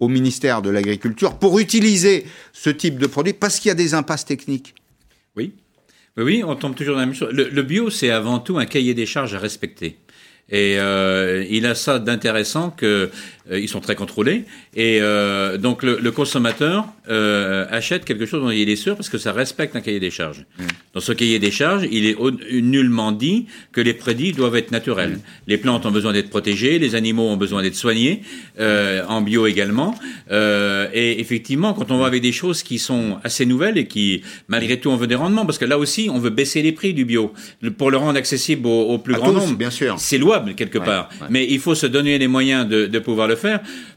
[0.00, 3.94] au ministère de l'Agriculture pour utiliser ce type de produit parce qu'il y a des
[3.94, 4.74] impasses techniques.
[5.36, 5.54] Oui,
[6.16, 7.32] oui, on tombe toujours dans la même chose.
[7.32, 9.98] Le, bio, c'est avant tout un cahier des charges à respecter.
[10.50, 13.10] Et euh, il a ça d'intéressant que
[13.50, 14.44] ils sont très contrôlés.
[14.74, 19.18] Et euh, donc le, consommateur euh, achète quelque chose dont il est sûr parce que
[19.18, 20.44] ça respecte un cahier des charges.
[20.58, 20.62] Mm.
[20.94, 22.16] Dans ce cahier des charges, il est
[22.52, 25.12] nullement dit que les prédits doivent être naturels.
[25.12, 25.20] Mm.
[25.48, 28.22] Les plantes ont besoin d'être protégées, les animaux ont besoin d'être soignés,
[28.58, 29.94] en bio également.
[30.30, 34.78] et effectivement, quand on va avec des choses qui sont assez nouvelles et qui, malgré
[34.78, 37.04] tout, on veut des rendements, parce que là aussi, on veut baisser les prix du
[37.04, 37.32] bio
[37.78, 39.56] pour le rendre accessible au, plus grand nombre.
[39.56, 39.96] Bien sûr.
[39.98, 43.36] C'est louable quelque part, mais il faut se donner les moyens de, de pouvoir le
[43.36, 43.41] faire.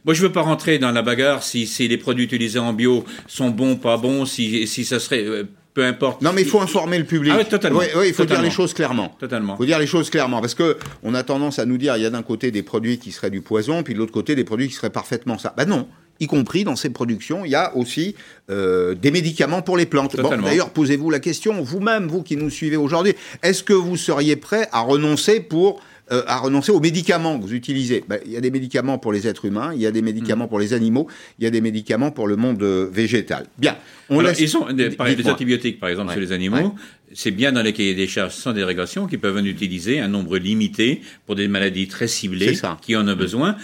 [0.05, 3.05] Moi, je veux pas rentrer dans la bagarre si, si les produits utilisés en bio
[3.27, 5.43] sont bons, pas bons, si, si ça serait euh,
[5.75, 6.21] peu importe.
[6.21, 7.33] Non, mais il faut informer le public.
[7.35, 7.79] Ah oui, totalement.
[7.79, 9.13] Oui, il faut dire les choses clairement.
[9.19, 9.55] Totalement.
[9.55, 12.03] Il faut dire les choses clairement, parce que on a tendance à nous dire, il
[12.03, 14.45] y a d'un côté des produits qui seraient du poison, puis de l'autre côté des
[14.45, 15.53] produits qui seraient parfaitement ça.
[15.55, 15.87] Ben non.
[16.21, 18.15] Y compris dans ces productions, il y a aussi
[18.49, 20.15] euh, des médicaments pour les plantes.
[20.15, 24.37] Bon, D'ailleurs, posez-vous la question, vous-même, vous qui nous suivez aujourd'hui, est-ce que vous seriez
[24.37, 28.03] prêt à renoncer pour euh, à renoncer aux médicaments que vous utilisez.
[28.07, 30.45] Ben, il y a des médicaments pour les êtres humains, il y a des médicaments
[30.45, 30.49] mm.
[30.49, 31.07] pour les animaux,
[31.39, 33.47] il y a des médicaments pour le monde euh, végétal.
[33.57, 33.75] Bien.
[34.09, 34.39] On laisse...
[34.39, 34.95] ils sont, des,
[35.27, 36.75] antibiotiques, par exemple, sur les animaux.
[37.13, 40.37] C'est bien dans les cahiers des charges sans dérogation qu'ils peuvent en utiliser un nombre
[40.37, 43.55] limité pour des maladies très ciblées qui en ont besoin.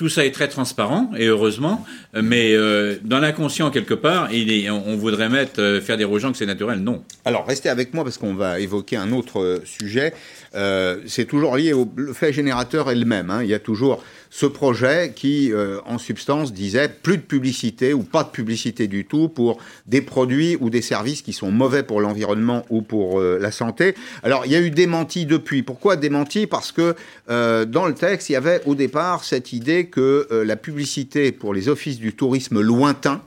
[0.00, 1.84] Tout ça est très transparent et heureusement,
[2.14, 6.32] mais euh, dans l'inconscient quelque part, il est, on, voudrait mettre euh, faire des gens
[6.32, 6.78] que c'est naturel.
[6.78, 7.04] Non.
[7.26, 10.14] Alors restez avec moi parce qu'on va évoquer un autre euh, sujet.
[11.06, 13.28] c'est toujours lié au fait générateur est le même.
[13.28, 13.42] Hein.
[13.42, 18.04] Il y a toujours ce projet qui, euh, en substance, disait plus de publicité ou
[18.04, 22.00] pas de publicité du tout pour des produits ou des services qui sont mauvais pour
[22.00, 23.94] l'environnement ou pour euh, la santé.
[24.22, 25.64] Alors, il y a eu démenti depuis.
[25.64, 26.46] Pourquoi démenti?
[26.46, 26.94] Parce que
[27.28, 31.52] euh, dans le texte, il y avait au départ cette idée que la publicité pour
[31.52, 33.20] les offices du tourisme lointain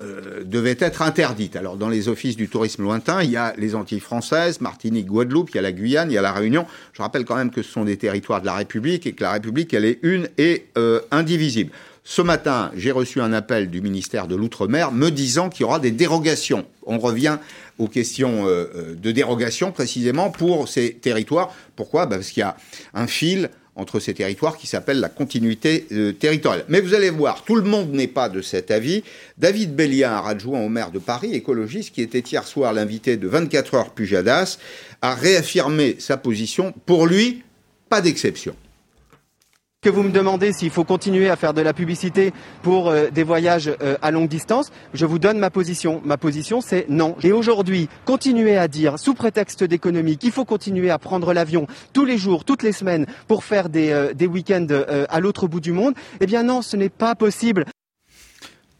[0.00, 1.56] euh, devait être interdite.
[1.56, 5.50] Alors dans les offices du tourisme lointain, il y a les Antilles françaises, Martinique, Guadeloupe,
[5.50, 6.66] il y a la Guyane, il y a la Réunion.
[6.92, 9.32] Je rappelle quand même que ce sont des territoires de la République et que la
[9.32, 11.72] République, elle est une et euh, indivisible.
[12.04, 15.78] Ce matin, j'ai reçu un appel du ministère de l'Outre-mer me disant qu'il y aura
[15.78, 16.64] des dérogations.
[16.86, 17.38] On revient
[17.78, 21.52] aux questions euh, de dérogation précisément pour ces territoires.
[21.76, 22.06] Pourquoi?
[22.06, 22.56] Bah, Parce qu'il y a
[22.94, 26.64] un fil entre ces territoires qui s'appelle la continuité euh, territoriale.
[26.68, 29.02] Mais vous allez voir, tout le monde n'est pas de cet avis.
[29.38, 33.74] David Béliard, adjoint au maire de Paris, écologiste, qui était hier soir l'invité de 24
[33.74, 34.58] heures Pujadas,
[35.00, 36.74] a réaffirmé sa position.
[36.84, 37.42] Pour lui,
[37.88, 38.54] pas d'exception
[39.80, 43.22] que vous me demandez s'il faut continuer à faire de la publicité pour euh, des
[43.22, 46.02] voyages euh, à longue distance, je vous donne ma position.
[46.04, 47.14] Ma position, c'est non.
[47.22, 52.04] Et aujourd'hui, continuer à dire, sous prétexte d'économie, qu'il faut continuer à prendre l'avion tous
[52.04, 54.66] les jours, toutes les semaines, pour faire des, euh, des week-ends
[55.08, 57.64] à l'autre bout du monde, eh bien non, ce n'est pas possible.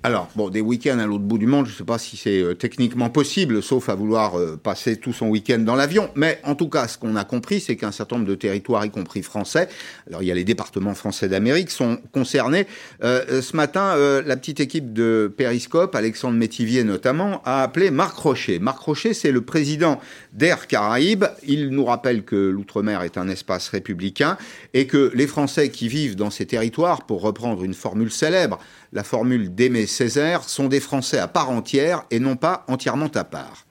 [0.09, 2.41] Alors, bon, des week-ends à l'autre bout du monde, je ne sais pas si c'est
[2.41, 6.09] euh, techniquement possible, sauf à vouloir euh, passer tout son week-end dans l'avion.
[6.15, 8.91] Mais en tout cas, ce qu'on a compris, c'est qu'un certain nombre de territoires, y
[8.91, 9.69] compris français,
[10.07, 12.67] alors il y a les départements français d'Amérique, sont concernés.
[13.05, 18.61] Euh, ce matin, la petite équipe de Périscope, Alexandre Métivier notamment, a appelé Marc Rocher.
[18.61, 20.01] Marc Rocher, c'est le président
[20.33, 21.27] d'Air Caraïbes.
[21.47, 24.39] Il nous rappelle que l'outre-mer est un espace républicain
[24.73, 28.59] et que les Français qui vivent dans ces territoires, pour reprendre une formule célèbre,
[28.93, 33.25] la formule d'Aimé Césaire, sont des Français à part entière et non pas entièrement à
[33.25, 33.67] part.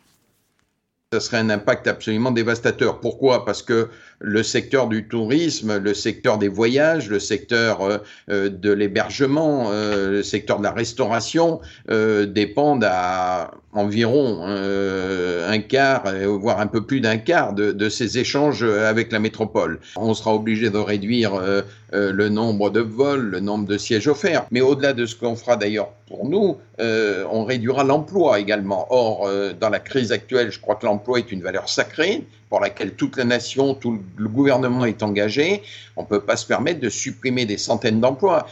[1.14, 3.00] ça serait un impact absolument dévastateur.
[3.00, 3.46] Pourquoi?
[3.46, 7.98] Parce que le secteur du tourisme, le secteur des voyages, le secteur euh,
[8.30, 16.60] euh, de l'hébergement, euh, le secteur de la restauration dépendent à environ un quart, voire
[16.60, 19.80] un peu plus d'un quart de, de, ces échanges avec la métropole.
[19.96, 21.40] On sera obligé de réduire
[21.92, 24.46] le nombre de vols, le nombre de sièges offerts.
[24.52, 28.88] Mais au-delà de ce qu'on fera d'ailleurs pour nous, on réduira l'emploi également.
[28.90, 32.94] Or, dans la crise actuelle, je crois que l'emploi est une valeur sacrée pour laquelle
[32.94, 35.62] toute la nation, tout le gouvernement est engagé,
[35.98, 38.48] on ne peut pas se permettre de supprimer des centaines d'emplois.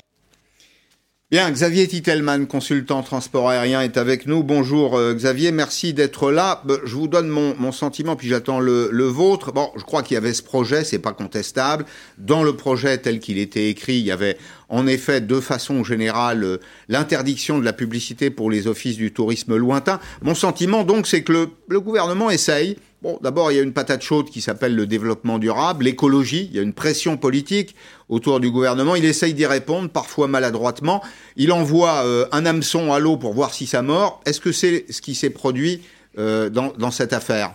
[1.35, 4.41] Bien, Xavier Titelman, consultant transport aérien, est avec nous.
[4.41, 6.63] Bonjour euh, Xavier, merci d'être là.
[6.85, 9.51] Je vous donne mon, sentiment, puis j'attends le, le, vôtre.
[9.51, 11.83] Bon, je crois qu'il y avait ce projet, c'est pas contestable.
[12.17, 14.37] Dans le projet tel qu'il était écrit, il y avait
[14.69, 19.57] en effet, de façon générale, euh, l'interdiction de la publicité pour les offices du tourisme
[19.57, 19.99] lointain.
[20.21, 22.77] Mon sentiment, donc, c'est que le, le gouvernement essaye
[23.21, 26.47] D'abord, il y a une patate chaude qui s'appelle le développement durable, l'écologie.
[26.49, 27.75] Il y a une pression politique
[28.09, 28.95] autour du gouvernement.
[28.95, 31.03] Il essaye d'y répondre, parfois maladroitement.
[31.35, 34.21] Il envoie euh, un hameçon à l'eau pour voir si ça mord.
[34.25, 35.83] Est-ce que c'est ce qui s'est produit
[36.17, 37.53] euh, dans, dans, cette affaire?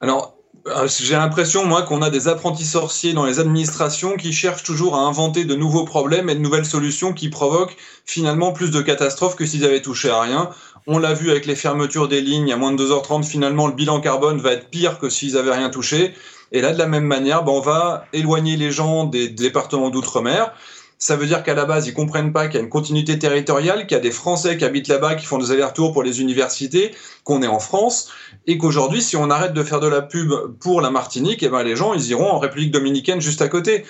[0.00, 0.34] Alors,
[0.66, 4.96] euh, j'ai l'impression, moi, qu'on a des apprentis sorciers dans les administrations qui cherchent toujours
[4.96, 9.36] à inventer de nouveaux problèmes et de nouvelles solutions qui provoquent finalement plus de catastrophes
[9.36, 10.50] que s'ils avaient touché à rien.
[10.86, 14.00] On l'a vu avec les fermetures des lignes à moins de 2h30, finalement, le bilan
[14.00, 16.12] carbone va être pire que s'ils avaient rien touché.
[16.52, 20.52] Et là, de la même manière, ben, on va éloigner les gens des départements d'outre-mer.
[20.98, 23.86] Ça veut dire qu'à la base, ils comprennent pas qu'il y a une continuité territoriale,
[23.86, 26.94] qu'il y a des Français qui habitent là-bas, qui font des allers-retours pour les universités,
[27.24, 28.10] qu'on est en France,
[28.46, 31.62] et qu'aujourd'hui, si on arrête de faire de la pub pour la Martinique, eh ben,
[31.62, 33.84] les gens, ils iront en République dominicaine juste à côté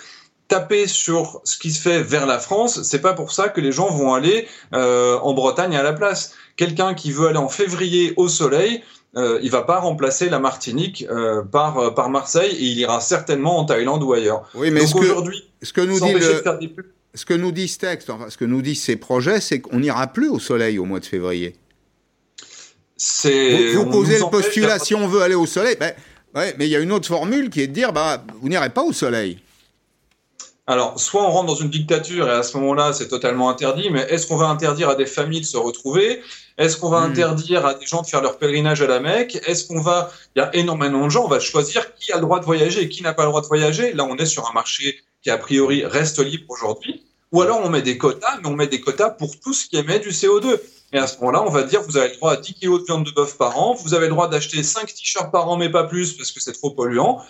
[0.48, 3.72] taper sur ce qui se fait vers la France, c'est pas pour ça que les
[3.72, 6.34] gens vont aller euh, en Bretagne à la place.
[6.56, 8.82] Quelqu'un qui veut aller en février au soleil,
[9.16, 13.58] euh, il va pas remplacer la Martinique euh, par par Marseille et il ira certainement
[13.58, 14.48] en Thaïlande ou ailleurs.
[14.54, 16.42] Oui, mais aujourd'hui, ce que nous dit le...
[17.14, 19.80] ce que nous dit ce texte, enfin, ce que nous disent ces projets, c'est qu'on
[19.80, 21.56] n'ira plus au soleil au mois de février.
[22.96, 25.92] C'est vous, posez le postulat si on veut aller au soleil, ben,
[26.34, 28.70] ouais, mais il y a une autre formule qui est de dire bah vous n'irez
[28.70, 29.38] pas au soleil.
[30.66, 34.00] Alors, soit on rentre dans une dictature et à ce moment-là, c'est totalement interdit, mais
[34.08, 36.22] est-ce qu'on va interdire à des familles de se retrouver?
[36.56, 37.10] Est-ce qu'on va hmm.
[37.10, 39.38] interdire à des gens de faire leur pèlerinage à la Mecque?
[39.46, 40.10] Est-ce qu'on va...
[40.34, 42.80] Il y a énormément de gens, on va choisir qui a le droit de voyager
[42.80, 43.92] et qui n'a pas le droit de voyager.
[43.92, 47.04] Là, on est sur un marché qui, a priori, reste libre aujourd'hui.
[47.32, 49.76] Ou alors, on met des quotas, mais on met des quotas pour tout ce qui
[49.76, 50.58] émet du CO2.
[50.94, 52.84] Et à ce moment-là, on va dire, vous avez le droit à 10 kilos de
[52.86, 55.68] viande de bœuf par an, vous avez le droit d'acheter 5 t-shirts par an, mais
[55.68, 57.20] pas plus, parce que c'est trop polluant.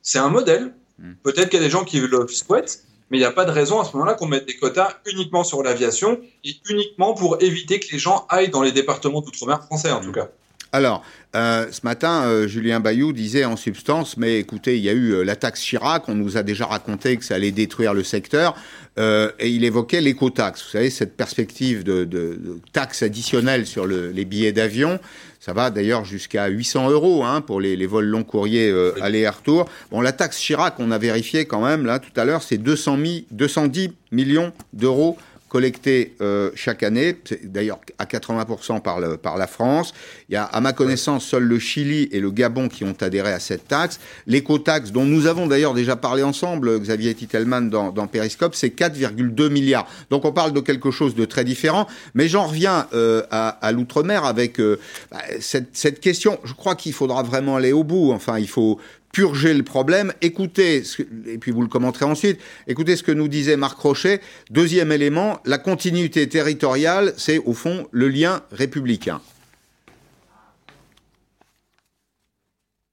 [0.00, 0.72] C'est un modèle.
[1.00, 1.14] Hmm.
[1.22, 3.50] Peut-être qu'il y a des gens qui le souhaitent, mais il n'y a pas de
[3.50, 7.80] raison à ce moment-là qu'on mette des quotas uniquement sur l'aviation et uniquement pour éviter
[7.80, 10.28] que les gens aillent dans les départements d'outre-mer français, en tout cas.
[10.72, 11.02] Alors,
[11.34, 15.12] euh, ce matin, euh, Julien Bayou disait en substance, mais écoutez, il y a eu
[15.12, 18.54] euh, la taxe Chirac, on nous a déjà raconté que ça allait détruire le secteur,
[18.98, 20.62] et il évoquait l'écotaxe.
[20.62, 25.00] Vous savez, cette perspective de, de, de taxe additionnelle sur le, les billets d'avion,
[25.38, 29.70] ça va d'ailleurs jusqu'à 800 euros hein, pour les, les, vols long courriers aller-retour.
[29.90, 33.90] Bon, la taxe Chirac, on a vérifié quand même là tout à l'heure, c'est 210
[34.12, 35.16] millions d'euros
[35.50, 39.92] collecté euh, chaque année, d'ailleurs à 80% par, le, par la France.
[40.28, 43.32] Il y a, à ma connaissance, seuls le Chili et le Gabon qui ont adhéré
[43.32, 43.98] à cette taxe.
[44.28, 49.50] L'éco-taxe, dont nous avons d'ailleurs déjà parlé ensemble, Xavier Titelman, dans, dans Periscope, c'est 4,2
[49.50, 49.88] milliards.
[50.08, 51.88] Donc on parle de quelque chose de très différent.
[52.14, 54.78] Mais j'en reviens euh, à, à l'outre-mer avec euh,
[55.10, 56.38] bah, cette, cette question.
[56.44, 58.12] Je crois qu'il faudra vraiment aller au bout.
[58.12, 58.78] Enfin, il faut
[59.12, 60.12] purger le problème.
[60.20, 60.82] Écoutez,
[61.26, 64.20] et puis vous le commenterez ensuite, écoutez ce que nous disait Marc Rochet.
[64.50, 69.20] Deuxième élément, la continuité territoriale, c'est au fond le lien républicain.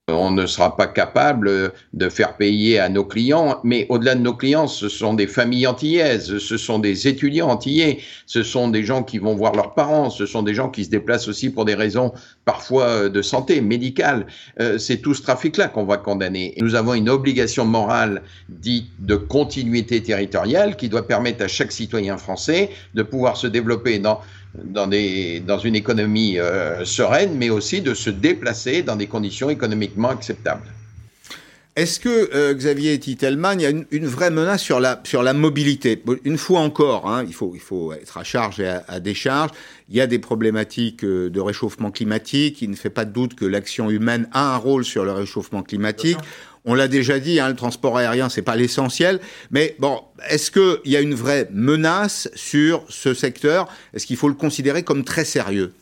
[0.09, 4.33] On ne sera pas capable de faire payer à nos clients, mais au-delà de nos
[4.33, 9.03] clients, ce sont des familles antillaises, ce sont des étudiants antillais, ce sont des gens
[9.03, 11.75] qui vont voir leurs parents, ce sont des gens qui se déplacent aussi pour des
[11.75, 12.13] raisons
[12.45, 14.27] parfois de santé, médicale.
[14.61, 16.53] Euh, c'est tout ce trafic-là qu'on va condamner.
[16.61, 22.17] Nous avons une obligation morale dite de continuité territoriale qui doit permettre à chaque citoyen
[22.17, 24.21] français de pouvoir se développer dans
[24.63, 29.49] dans, des, dans une économie euh, sereine, mais aussi de se déplacer dans des conditions
[29.49, 30.67] économiquement acceptables.
[31.77, 35.33] Est-ce que, euh, Xavier Titelman, il y a une, vraie menace sur la, sur la
[35.33, 36.01] mobilité?
[36.23, 39.51] Une fois encore, hein, il, faut, il faut être à charge et à, décharge.
[39.87, 42.63] Il y a des problématiques euh, de réchauffement climatique.
[42.63, 45.61] Il ne fait pas de doute que l'action humaine a un rôle sur le réchauffement
[45.61, 46.17] climatique.
[46.67, 49.21] On l'a déjà dit, hein, le transport aérien, c'est pas l'essentiel.
[49.51, 53.67] Mais bon, est-ce qu'il y a une vraie menace sur ce secteur?
[53.93, 55.73] Est-ce qu'il faut le considérer comme très sérieux?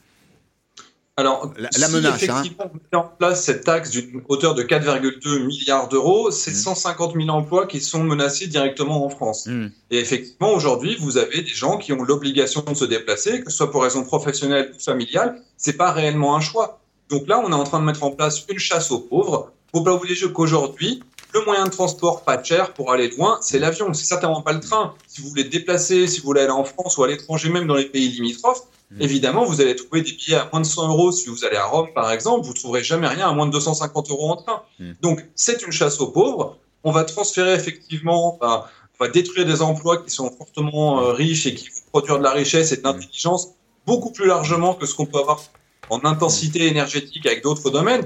[1.17, 2.23] Alors, la, si menace.
[2.23, 2.41] Hein.
[2.41, 7.15] Effectivement, on met en place cette taxe d'une hauteur de 4,2 milliards d'euros, c'est 150
[7.15, 7.21] Mm.
[7.21, 9.47] 000 emplois qui sont menacés directement en France.
[9.47, 9.67] Mmh.
[9.91, 13.57] Et effectivement, aujourd'hui, vous avez des gens qui ont l'obligation de se déplacer, que ce
[13.57, 15.41] soit pour raison professionnelle ou familiale.
[15.57, 16.81] C'est pas réellement un choix.
[17.09, 19.51] Donc là, on est en train de mettre en place une chasse aux pauvres.
[19.75, 23.93] Faut pas oublier qu'aujourd'hui, le moyen de transport pas cher pour aller loin, c'est l'avion.
[23.93, 24.93] C'est certainement pas le train.
[25.05, 27.75] Si vous voulez déplacer, si vous voulez aller en France ou à l'étranger, même dans
[27.75, 28.61] les pays limitrophes,
[29.01, 31.11] évidemment, vous allez trouver des billets à moins de 100 euros.
[31.11, 34.11] Si vous allez à Rome, par exemple, vous trouverez jamais rien à moins de 250
[34.11, 34.63] euros en train.
[35.01, 36.57] Donc, c'est une chasse aux pauvres.
[36.85, 41.53] On va transférer effectivement, on va détruire des emplois qui sont fortement euh, riches et
[41.53, 43.49] qui vont produire de la richesse et de l'intelligence
[43.85, 45.41] beaucoup plus largement que ce qu'on peut avoir
[45.89, 48.05] en intensité énergétique avec d'autres domaines.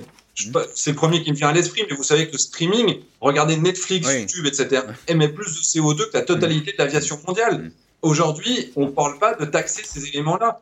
[0.75, 3.57] C'est le premier qui me vient à l'esprit, mais vous savez que le streaming, regardez
[3.57, 7.71] Netflix, YouTube, etc., émet plus de CO2 que la totalité de l'aviation mondiale.
[8.01, 10.61] Aujourd'hui, on ne parle pas de taxer ces éléments-là.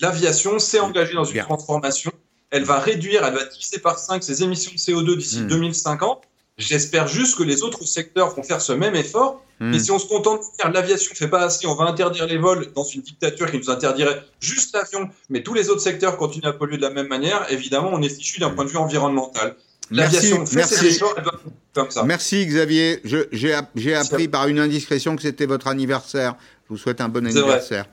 [0.00, 2.12] L'aviation s'est engagée dans une transformation.
[2.50, 6.22] Elle va réduire, elle va diviser par 5 ses émissions de CO2 d'ici 2050.
[6.56, 9.42] J'espère juste que les autres secteurs vont faire ce même effort.
[9.60, 9.70] Mm.
[9.70, 12.38] Mais si on se contente de dire l'aviation fait pas assez, on va interdire les
[12.38, 16.48] vols dans une dictature qui nous interdirait juste l'avion, mais tous les autres secteurs continuent
[16.48, 19.56] à polluer de la même manière, évidemment, on est fichu d'un point de vue environnemental.
[19.90, 20.74] L'aviation fait merci.
[20.76, 21.40] ses efforts, elle doit
[21.74, 22.04] comme ça.
[22.04, 23.00] Merci Xavier.
[23.04, 26.36] J'ai app- j'ai appris par une indiscrétion que c'était votre anniversaire.
[26.64, 27.86] Je vous souhaite un bon anniversaire.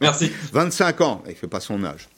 [0.00, 0.30] Merci.
[0.52, 2.08] 25 ans, il ne fait pas son âge.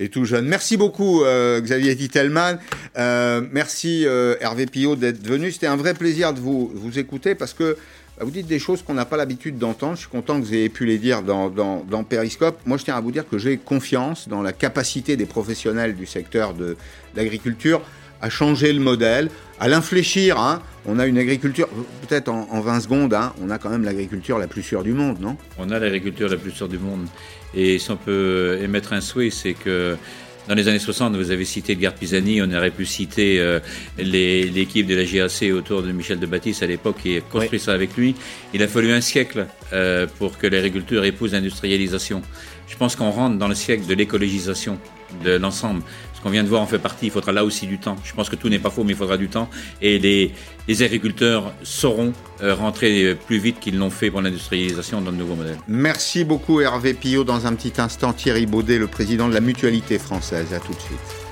[0.00, 0.46] Et tout jeune.
[0.46, 2.58] Merci beaucoup euh, Xavier Dittelman.
[2.98, 5.50] Euh, merci euh, Hervé Pillot d'être venu.
[5.50, 7.76] C'était un vrai plaisir de vous, écouter parce que
[8.20, 9.94] vous dites des choses qu'on n'a pas l'habitude d'entendre.
[9.96, 12.60] Je suis content que vous ayez pu les dire dans, dans, dans Periscope.
[12.64, 16.06] Moi, je tiens à vous dire que j'ai confiance dans la capacité des professionnels du
[16.06, 16.76] secteur de
[17.16, 17.80] l'agriculture
[18.20, 19.30] à changer le modèle,
[19.60, 20.38] à l'infléchir.
[20.40, 20.62] hein.
[20.86, 21.68] On a une agriculture,
[22.08, 24.92] peut-être en, en 20 secondes, hein, on a quand même l'agriculture la plus sûre du
[24.92, 25.36] monde, non?
[25.58, 27.06] On a l'agriculture la plus sûre du monde.
[27.54, 29.96] Et si on peut émettre un souhait, c'est que
[30.48, 33.60] dans les années 60, vous avez cité Edgar Pisani, on aurait pu citer euh,
[33.98, 37.74] l'équipe de la GAC autour de Michel de Baptiste à l'époque qui a construit ça
[37.74, 38.14] avec lui.
[38.54, 42.22] Il a fallu un siècle euh, pour que l'agriculture épouse l'industrialisation.
[42.66, 44.78] Je pense qu'on rentre dans le siècle de l'écologisation
[45.22, 45.82] de l'ensemble.
[46.18, 47.94] Ce qu'on vient de voir en fait partie, il faudra là aussi du temps.
[48.02, 49.48] Je pense que tout n'est pas faux, mais il faudra du temps.
[49.80, 55.12] Et les, agriculteurs sauront euh, rentrer euh, plus vite qu'ils l'ont fait pour l'industrialisation dans
[55.12, 55.58] de nouveaux modèles.
[55.68, 57.22] Merci beaucoup Hervé Pillot.
[57.22, 60.52] Dans un petit instant, Thierry Baudet, le président de la mutualité française.
[60.52, 61.27] À tout de suite.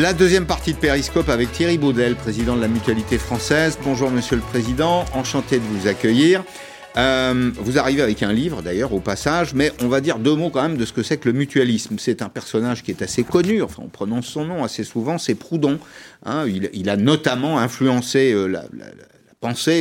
[0.00, 3.78] La deuxième partie de Périscope avec Thierry Baudel, président de la Mutualité française.
[3.84, 6.42] Bonjour Monsieur le Président, enchanté de vous accueillir.
[6.96, 10.50] Euh, vous arrivez avec un livre d'ailleurs au passage, mais on va dire deux mots
[10.50, 11.96] quand même de ce que c'est que le mutualisme.
[11.98, 15.34] C'est un personnage qui est assez connu, enfin on prononce son nom assez souvent, c'est
[15.34, 15.78] Proudhon.
[16.24, 16.44] hein.
[16.48, 18.86] il, il a notamment influencé euh, la, la-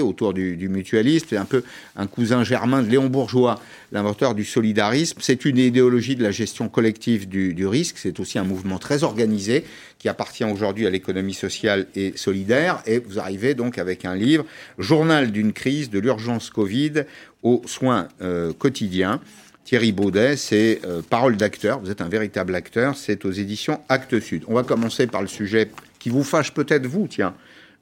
[0.02, 1.28] autour du, mutualisme.
[1.30, 1.64] C'est un peu
[1.96, 5.20] un cousin germain de Léon Bourgeois, l'inventeur du solidarisme.
[5.22, 7.98] C'est une idéologie de la gestion collective du, du risque.
[7.98, 9.64] C'est aussi un mouvement très organisé
[10.00, 12.82] qui appartient aujourd'hui à l'économie sociale et solidaire.
[12.86, 14.46] Et vous arrivez donc avec un livre,
[14.78, 17.04] Journal d'une crise de l'urgence Covid
[17.42, 19.22] aux soins euh, quotidiens.
[19.64, 21.80] Thierry Baudet, c'est euh, Parole d'acteur.
[21.80, 22.98] Vous êtes un véritable acteur.
[22.98, 24.44] C'est aux éditions Actes Sud.
[24.48, 27.34] On va commencer par le sujet qui vous fâche peut-être vous, tiens.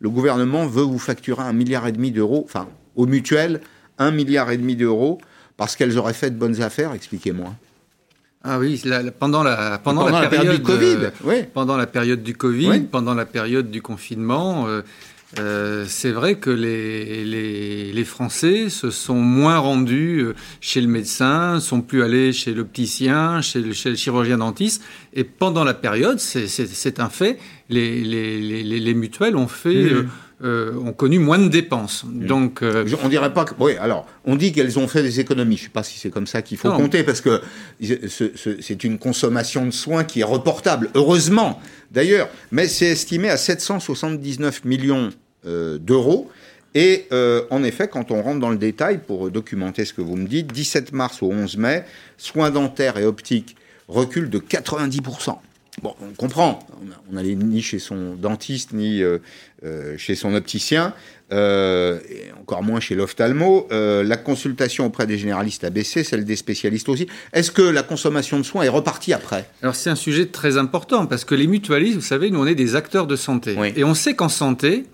[0.01, 3.61] Le gouvernement veut vous facturer un milliard et demi d'euros, enfin, aux mutuelles,
[3.99, 5.19] un milliard et demi d'euros,
[5.57, 6.93] parce qu'elles auraient fait de bonnes affaires.
[6.93, 7.53] Expliquez-moi.
[8.43, 11.35] Ah oui, la- la- pendant la pendant, Pendant la période du Covid, euh, oui.
[11.53, 12.79] pendant la période du Covid, Oui.
[12.81, 14.81] pendant la période du confinement, euh,
[15.39, 20.87] euh, c'est vrai que les, les, les Français se sont moins rendus euh, chez le
[20.87, 24.81] médecin, sont plus allés chez l'opticien, chez le, chez le chirurgien dentiste.
[25.13, 27.37] Et pendant la période, c'est un fait,
[27.71, 30.05] les, les, les, les- les mutuelles ont fait, euh,
[30.43, 32.03] euh, ont connu moins de dépenses.
[32.05, 33.53] Donc, euh, on dirait pas que.
[33.59, 35.57] Oui, alors, on dit qu'elles ont fait des économies.
[35.57, 36.77] Je ne sais pas si c'est comme ça qu'il faut Non.
[36.77, 37.41] compter, parce que
[37.81, 41.59] ce- ce- c'est une consommation de soins qui est reportable, heureusement
[41.91, 45.09] d'ailleurs, mais c'est estimé à 779 millions
[45.45, 46.29] euh, d'euros.
[46.73, 47.07] Et
[47.49, 50.53] en effet, quand on rentre dans le détail, pour documenter ce que vous me dites,
[50.53, 51.83] 17 mars au 11 mai,
[52.17, 53.57] soins dentaires et optiques
[53.89, 55.41] reculent de 90%.
[55.81, 56.59] Bon, on comprend,
[57.09, 59.19] on n'allait ni chez son dentiste, ni euh,
[59.63, 60.93] euh, chez son opticien,
[61.31, 63.67] euh, et encore moins chez l'ophtalmo.
[63.71, 67.07] La consultation auprès des généralistes a baissé, celle des spécialistes aussi.
[67.31, 69.49] Est-ce que la consommation de soins est repartie après?
[69.63, 72.55] Alors c'est un sujet très important parce que les mutualistes, vous savez, nous on est
[72.55, 73.55] des acteurs de santé.
[73.77, 74.85] Et on sait qu'en santé,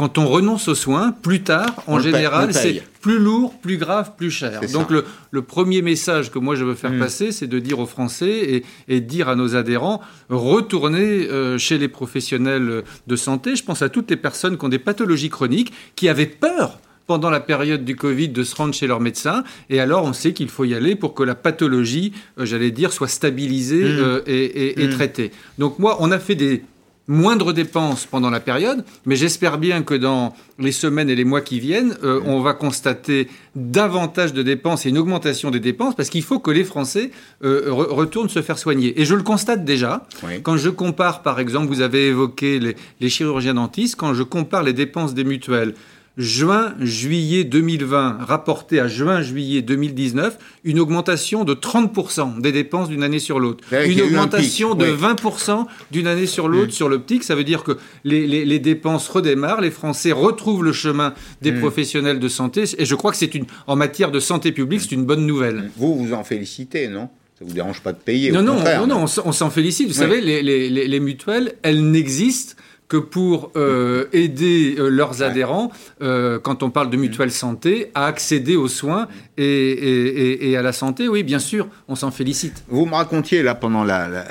[0.00, 4.30] quand on renonce aux soins, plus tard, en général, c'est plus lourd, plus grave, plus
[4.30, 4.62] cher.
[4.72, 6.98] Donc le, le, premier message que moi je veux faire mm.
[6.98, 11.76] passer, c'est de dire aux Français et, et, dire à nos adhérents, retournez euh, chez
[11.76, 13.56] les professionnels de santé.
[13.56, 17.28] Je pense à toutes les personnes qui ont des pathologies chroniques, qui avaient peur pendant
[17.28, 19.44] la période du Covid de se rendre chez leur médecin.
[19.68, 22.90] Et alors, on sait qu'il faut y aller pour que la pathologie, euh, j'allais dire,
[22.90, 23.98] soit stabilisée mm.
[23.98, 24.92] euh, et, et mm.
[24.92, 25.30] traitée.
[25.58, 26.62] Donc moi, on a fait des
[27.10, 31.40] moindres dépenses pendant la période, mais j'espère bien que dans les semaines et les mois
[31.40, 36.08] qui viennent, euh, on va constater davantage de dépenses et une augmentation des dépenses parce
[36.08, 37.10] qu'il faut que les Français
[37.42, 38.98] euh, retournent se faire soigner.
[39.00, 40.06] Et je le constate déjà.
[40.44, 44.62] Quand je compare, par exemple, vous avez évoqué les, les chirurgiens dentistes, quand je compare
[44.62, 45.74] les dépenses des mutuelles
[46.16, 53.40] juin-juillet 2020 rapporté à juin-juillet 2019, une augmentation de 30% des dépenses d'une année sur
[53.40, 53.64] l'autre.
[53.72, 56.72] Une augmentation de 20% d'une année sur l'autre mm.
[56.72, 57.24] sur l'optique.
[57.24, 61.60] Ça veut dire que les, dépenses redémarrent, les Français retrouvent le chemin des mm.
[61.60, 62.64] professionnels de santé.
[62.78, 65.70] Et je crois que c'est une, en matière de santé publique, c'est une bonne nouvelle.
[65.76, 67.08] Vous, vous en félicitez, non?
[67.38, 69.88] Ça vous dérange pas de payer Non, non, non, non, on s'en félicite.
[69.88, 72.56] Vous savez, les, les mutuelles, elles n'existent
[72.90, 75.70] que pour euh, aider euh, leurs adhérents,
[76.02, 79.06] euh, quand on parle de mutuelle santé, à accéder aux soins
[79.38, 81.08] et, à la santé.
[81.08, 82.64] Oui, bien sûr, on s'en félicite.
[82.68, 84.26] Vous me racontiez là pendant la,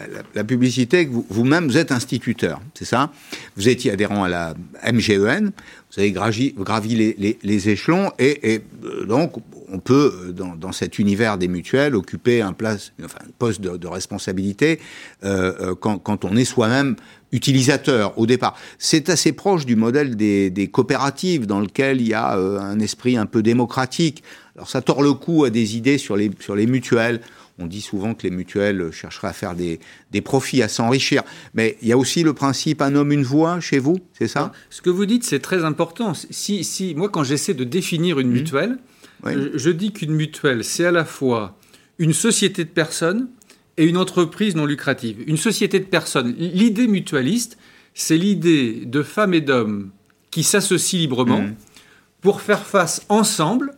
[0.45, 3.11] publicité que vous-même vous, êtes instituteur, c'est ça?
[3.55, 4.53] Vous étiez adhérent à la
[4.91, 5.51] MGEN,
[5.91, 6.53] vous avez gravi,
[7.41, 8.61] les, échelons et,
[9.07, 9.33] donc
[9.71, 14.79] on peut, dans, cet univers des mutuelles, occuper un, place, enfin, poste de, responsabilité
[15.21, 16.95] quand, quand, on est soi-même
[17.31, 18.57] utilisateur au départ.
[18.77, 23.17] C'est assez proche du modèle des, coopératives dans lequel il y a euh, un esprit
[23.17, 24.23] un peu démocratique.
[24.55, 27.21] Alors ça tord le cou à des idées sur les, sur les mutuelles.
[27.61, 29.79] On dit souvent que les mutuelles chercheraient à faire des,
[30.11, 31.23] des profits, à s'enrichir.
[31.53, 34.53] Mais il y a aussi le principe un homme, une voix chez vous, c'est ça?
[34.69, 36.13] Ce que vous dites, c'est très important.
[36.13, 38.33] Si, si, moi, quand j'essaie de définir une mmh.
[38.33, 38.77] mutuelle,
[39.25, 41.57] je dis qu'une mutuelle, c'est à la fois
[41.97, 43.27] une société de personnes,
[43.79, 46.35] et une entreprise non lucrative, une société de personnes.
[46.37, 47.57] L'idée mutualiste,
[47.93, 49.91] c'est l'idée de femmes et d'hommes
[50.31, 51.55] qui s'associent librement mmh.
[52.19, 53.71] pour faire face ensemble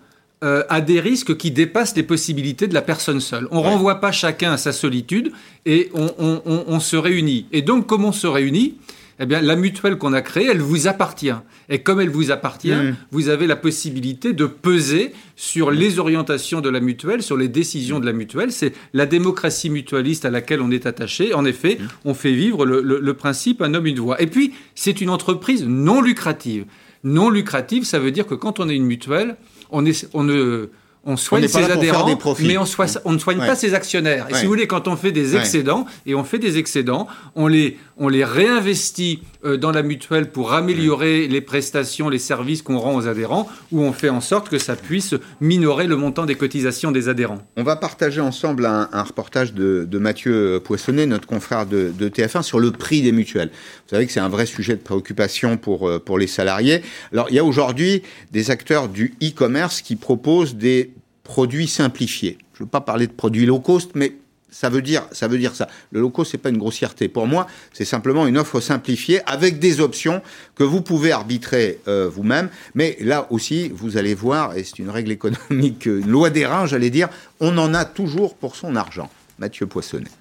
[0.44, 3.48] euh, à des risques qui dépassent les possibilités de la personne seule.
[3.52, 5.32] On ne renvoie pas chacun à sa solitude
[5.68, 7.46] et on, on se réunit.
[7.52, 8.78] Et donc, comme on se réunit,
[9.22, 11.34] eh bien, la mutuelle qu'on a créée, elle vous appartient.
[11.70, 12.96] Et comme elle vous appartient, mm.
[13.12, 18.00] vous avez la possibilité de peser sur les orientations de la mutuelle, sur les décisions
[18.00, 18.52] de la mutuelle.
[18.52, 21.36] C'est la démocratie mutualiste à laquelle on est attaché.
[21.36, 21.88] En effet, mm.
[22.06, 24.20] on fait vivre le, principe un homme, une voix.
[24.20, 26.66] Et puis, c'est une entreprise non lucrative.
[27.04, 29.36] Non lucrative, ça veut dire que quand on est une mutuelle,
[29.70, 30.72] on, est, on ne
[31.04, 32.06] on soigne ses adhérents,
[32.40, 32.66] mais on,
[33.06, 34.28] on, ne soigne pas ses actionnaires.
[34.30, 37.48] Et si vous voulez, quand on fait des excédents, et on fait des excédents, on
[37.48, 42.80] les, on les réinvestit euh, dans la mutuelle pour améliorer les prestations, les services qu'on
[42.80, 46.34] rend aux adhérents, ou on fait en sorte que ça puisse minorer le montant des
[46.34, 47.38] cotisations des adhérents.
[47.58, 52.72] On va partager ensemble un, reportage de, Mathieu Poissonnet, notre confrère de, TF1, sur le
[52.72, 53.50] prix des mutuelles.
[53.50, 56.82] Vous savez que c'est un vrai sujet de préoccupation pour, euh, pour les salariés.
[57.14, 60.92] Alors, il y a aujourd'hui des acteurs du e-commerce qui proposent des
[61.24, 62.40] produits simplifiés.
[62.56, 64.14] Je ne veux pas parler de produits low cost, mais
[64.52, 65.28] ça veut dire ça.
[65.28, 65.68] Veut dire ça.
[65.92, 67.08] Le low cost, c'est pas une grossièreté.
[67.08, 70.22] Pour moi, c'est simplement une offre simplifiée avec des options
[70.56, 72.50] que vous pouvez arbitrer euh, vous-même.
[72.76, 76.66] Mais là aussi, vous allez voir, et c'est une règle économique, une loi des reins,
[76.66, 77.08] j'allais dire,
[77.40, 79.10] on en a toujours pour son argent.
[79.40, 80.12] Mathieu Poissonnet.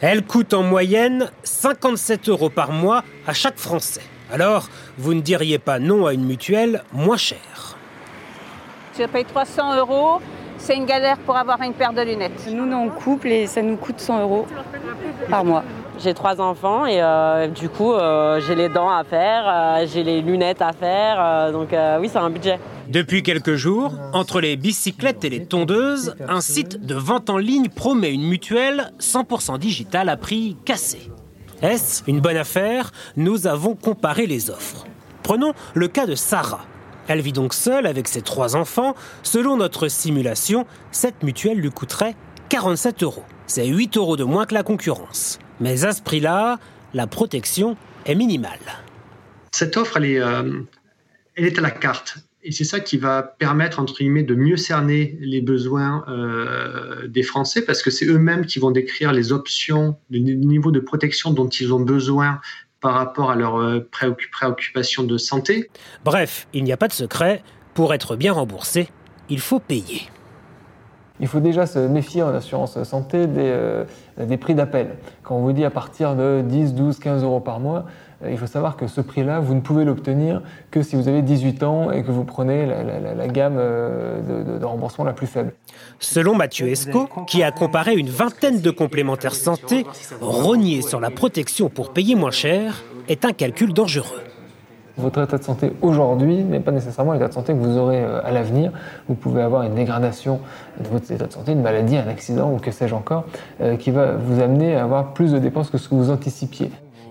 [0.00, 4.02] Elle coûte en moyenne 57 euros par mois à chaque Français.
[4.30, 7.76] Alors, vous ne diriez pas non à une mutuelle moins chère.
[8.98, 10.20] Je paye 300 euros.
[10.64, 12.48] C'est une galère pour avoir une paire de lunettes.
[12.50, 14.46] Nous, on est en couple et ça nous coûte 100 euros
[15.28, 15.62] par mois.
[16.02, 20.02] J'ai trois enfants et euh, du coup, euh, j'ai les dents à faire, euh, j'ai
[20.02, 21.52] les lunettes à faire.
[21.52, 21.68] donc
[22.00, 22.58] oui, c'est un budget.
[22.88, 27.68] Depuis quelques jours, entre les bicyclettes et les tondeuses, un site de vente en ligne
[27.68, 31.10] promet une mutuelle 100% digitale à prix cassé.
[31.60, 32.90] Est-ce une bonne affaire?
[33.18, 34.86] Nous avons comparé les offres.
[35.22, 36.64] Prenons le cas de Sarah.
[37.08, 38.94] Elle vit donc seule avec ses trois enfants.
[39.22, 42.14] Selon notre simulation, cette mutuelle lui coûterait
[42.48, 43.24] 47 euros.
[43.46, 45.38] C'est 8 euros de moins que la concurrence.
[45.60, 46.58] Mais à ce prix-là,
[46.94, 47.76] la protection
[48.06, 48.60] est minimale.
[49.52, 50.60] Cette offre, elle est, euh,
[51.36, 52.16] elle est à la carte.
[52.46, 57.22] Et c'est ça qui va permettre, entre guillemets, de mieux cerner les besoins euh, des
[57.22, 61.48] Français, parce que c'est eux-mêmes qui vont décrire les options, le niveau de protection dont
[61.48, 62.40] ils ont besoin
[62.84, 63.88] par rapport à leurs euh,
[64.30, 65.70] préoccupations de santé.
[66.04, 67.42] Bref, il n'y a pas de secret.
[67.72, 68.90] Pour être bien remboursé,
[69.30, 70.02] il faut payer.
[71.18, 73.84] Il faut déjà se méfier en assurance santé des, euh,
[74.18, 74.96] des prix d'appel.
[75.22, 78.38] Quand on vous dit à partir de 10, 12, 15 euros par mois, Euh, il
[78.38, 81.90] faut savoir que ce prix-là, vous ne pouvez l'obtenir que si vous avez 18 ans
[81.90, 85.52] et que vous prenez la, gamme de, de, remboursement la plus faible.
[85.98, 89.86] Selon Mathieu Esco, qui a comparé une vingtaine de complémentaires santé,
[90.20, 94.22] rogner sur la protection pour payer moins cher est un calcul dangereux.
[94.96, 98.24] Votre état de santé aujourd'hui n'est pas nécessairement l'état de santé que vous aurez euh,
[98.24, 98.70] à l'avenir.
[99.08, 100.40] Vous pouvez avoir une dégradation
[100.78, 103.24] de votre état de santé, une maladie, un accident ou que sais-je encore,
[103.60, 106.70] euh, qui va vous amener à avoir plus de dépenses que ce que vous anticipiez.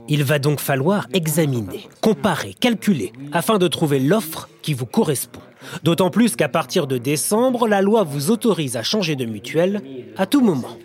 [0.10, 5.42] Il va donc falloir examiner, comparer, calculer, afin de trouver l'offre qui vous correspond.
[5.84, 9.82] D'autant plus qu'à partir de décembre, la loi vous autorise à changer de mutuelle
[10.18, 10.78] à tout moment.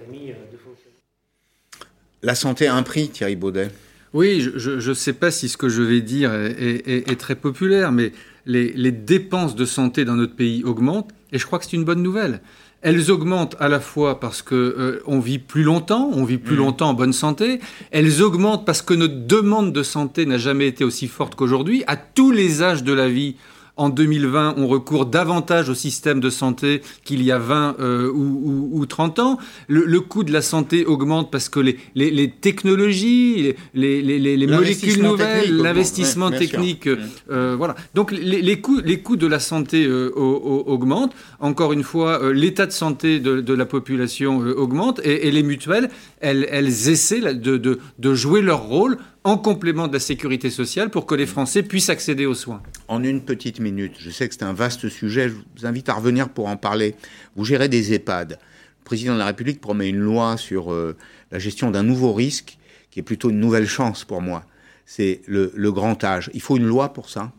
[2.23, 3.71] La santé a un prix, Thierry Baudet.
[4.15, 8.13] Oui, je ne sais pas si ce que je vais dire est, très populaire, mais
[8.47, 12.03] les, dépenses de santé dans notre pays augmentent, et je crois que c'est une bonne
[12.03, 12.41] nouvelle.
[12.81, 16.55] Elles augmentent à la fois parce que euh, on vit plus longtemps, on vit plus
[16.55, 16.59] mmh.
[16.59, 17.61] longtemps en bonne santé.
[17.91, 21.83] Elles augmentent parce que notre demande de santé n'a jamais été aussi forte qu'aujourd'hui.
[21.89, 23.35] À tous les âges de la vie,
[23.79, 28.85] en 2020, on recourt davantage au système de santé qu'il y a 20 euh, ou,
[28.85, 29.39] 30 ans.
[29.69, 36.89] Le, coût de la santé augmente parce que les, technologies, les, molécules nouvelles, l'investissement technique,
[37.31, 37.77] euh, voilà.
[37.95, 41.15] Donc les, coûts, les coûts de la santé euh, augmentent.
[41.39, 45.89] Encore une fois, l'état de santé de, la population augmente et, les mutuelles,
[46.21, 46.45] elles,
[46.89, 48.99] essaient de, de jouer leur rôle
[49.29, 52.63] en complément de la sécurité sociale pour que les Français puissent accéder aux soins.
[52.89, 55.95] En une petite minute, je sais que c'est un vaste sujet, je vous invite à
[55.95, 56.95] revenir pour en parler.
[57.37, 58.33] Vous gérez des EHPAD.
[58.33, 60.97] Le président de la République promet une loi sur euh,
[61.31, 62.59] la gestion d'un nouveau risque,
[62.91, 64.45] qui est plutôt une nouvelle chance pour moi.
[64.87, 66.31] C'est le, le grand âge.
[66.33, 67.33] Il faut une loi pour ça?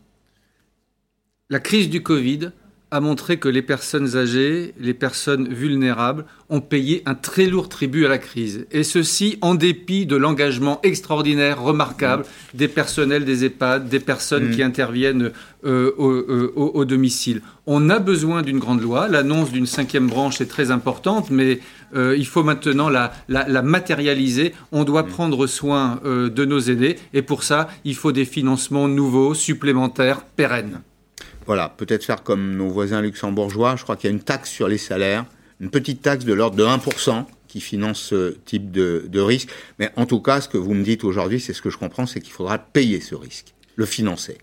[1.50, 2.52] La crise du Covid
[2.92, 8.06] a montré que les personnes âgées, les personnes vulnérables ont payé un très lourd tribut
[8.06, 8.66] à la crise.
[8.72, 12.26] Et ceci en dépit de l'engagement extraordinaire, remarquable
[12.56, 14.56] des personnels des EHPAD, des personnes mm.
[14.56, 15.32] qui interviennent
[15.66, 17.42] euh, euh, au, domicile.
[17.68, 19.08] On a besoin d'une grande loi.
[19.08, 21.60] L'annonce d'une cinquième branche est très importante, mais
[21.96, 24.54] euh, il faut maintenant la, la, matérialiser.
[24.72, 25.10] On doit mm.
[25.10, 26.96] prendre soin de nos aînés.
[27.14, 30.82] Et pour ça, il faut des financements nouveaux, supplémentaires, pérennes.
[31.50, 33.76] Voilà, peut-être faire comme nos voisins luxembourgeois.
[33.76, 35.26] Je crois qu'il y a une taxe sur les salaires,
[35.60, 39.50] une petite taxe de l'ordre de 1% qui finance ce type de, risque.
[39.80, 42.06] Mais en tout cas, ce que vous me dites aujourd'hui, c'est ce que je comprends,
[42.06, 44.38] c'est qu'il faudra payer ce risque, le financer.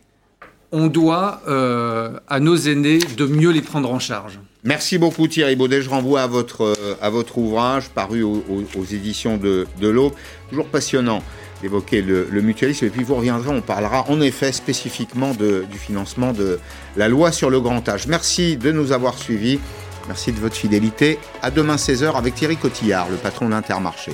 [0.73, 4.41] On doit euh, à nos aînés de mieux les prendre en charge.
[4.65, 5.83] Merci beaucoup Thierry Baudet.
[5.83, 10.15] Je renvoie à votre, euh, à votre ouvrage paru aux, éditions de, de l'Aube.
[10.51, 11.23] Toujours passionnant
[11.63, 12.87] d'évoquer le, mutualisme.
[12.87, 16.59] Et puis vous reviendrez, on parlera en effet spécifiquement du financement de
[16.97, 18.07] la loi sur le grand âge.
[18.07, 19.59] Merci de nous avoir suivis.
[20.07, 21.19] Merci de votre fidélité.
[21.43, 24.13] À demain 16h avec Thierry Cotillard, le patron d'Intermarché.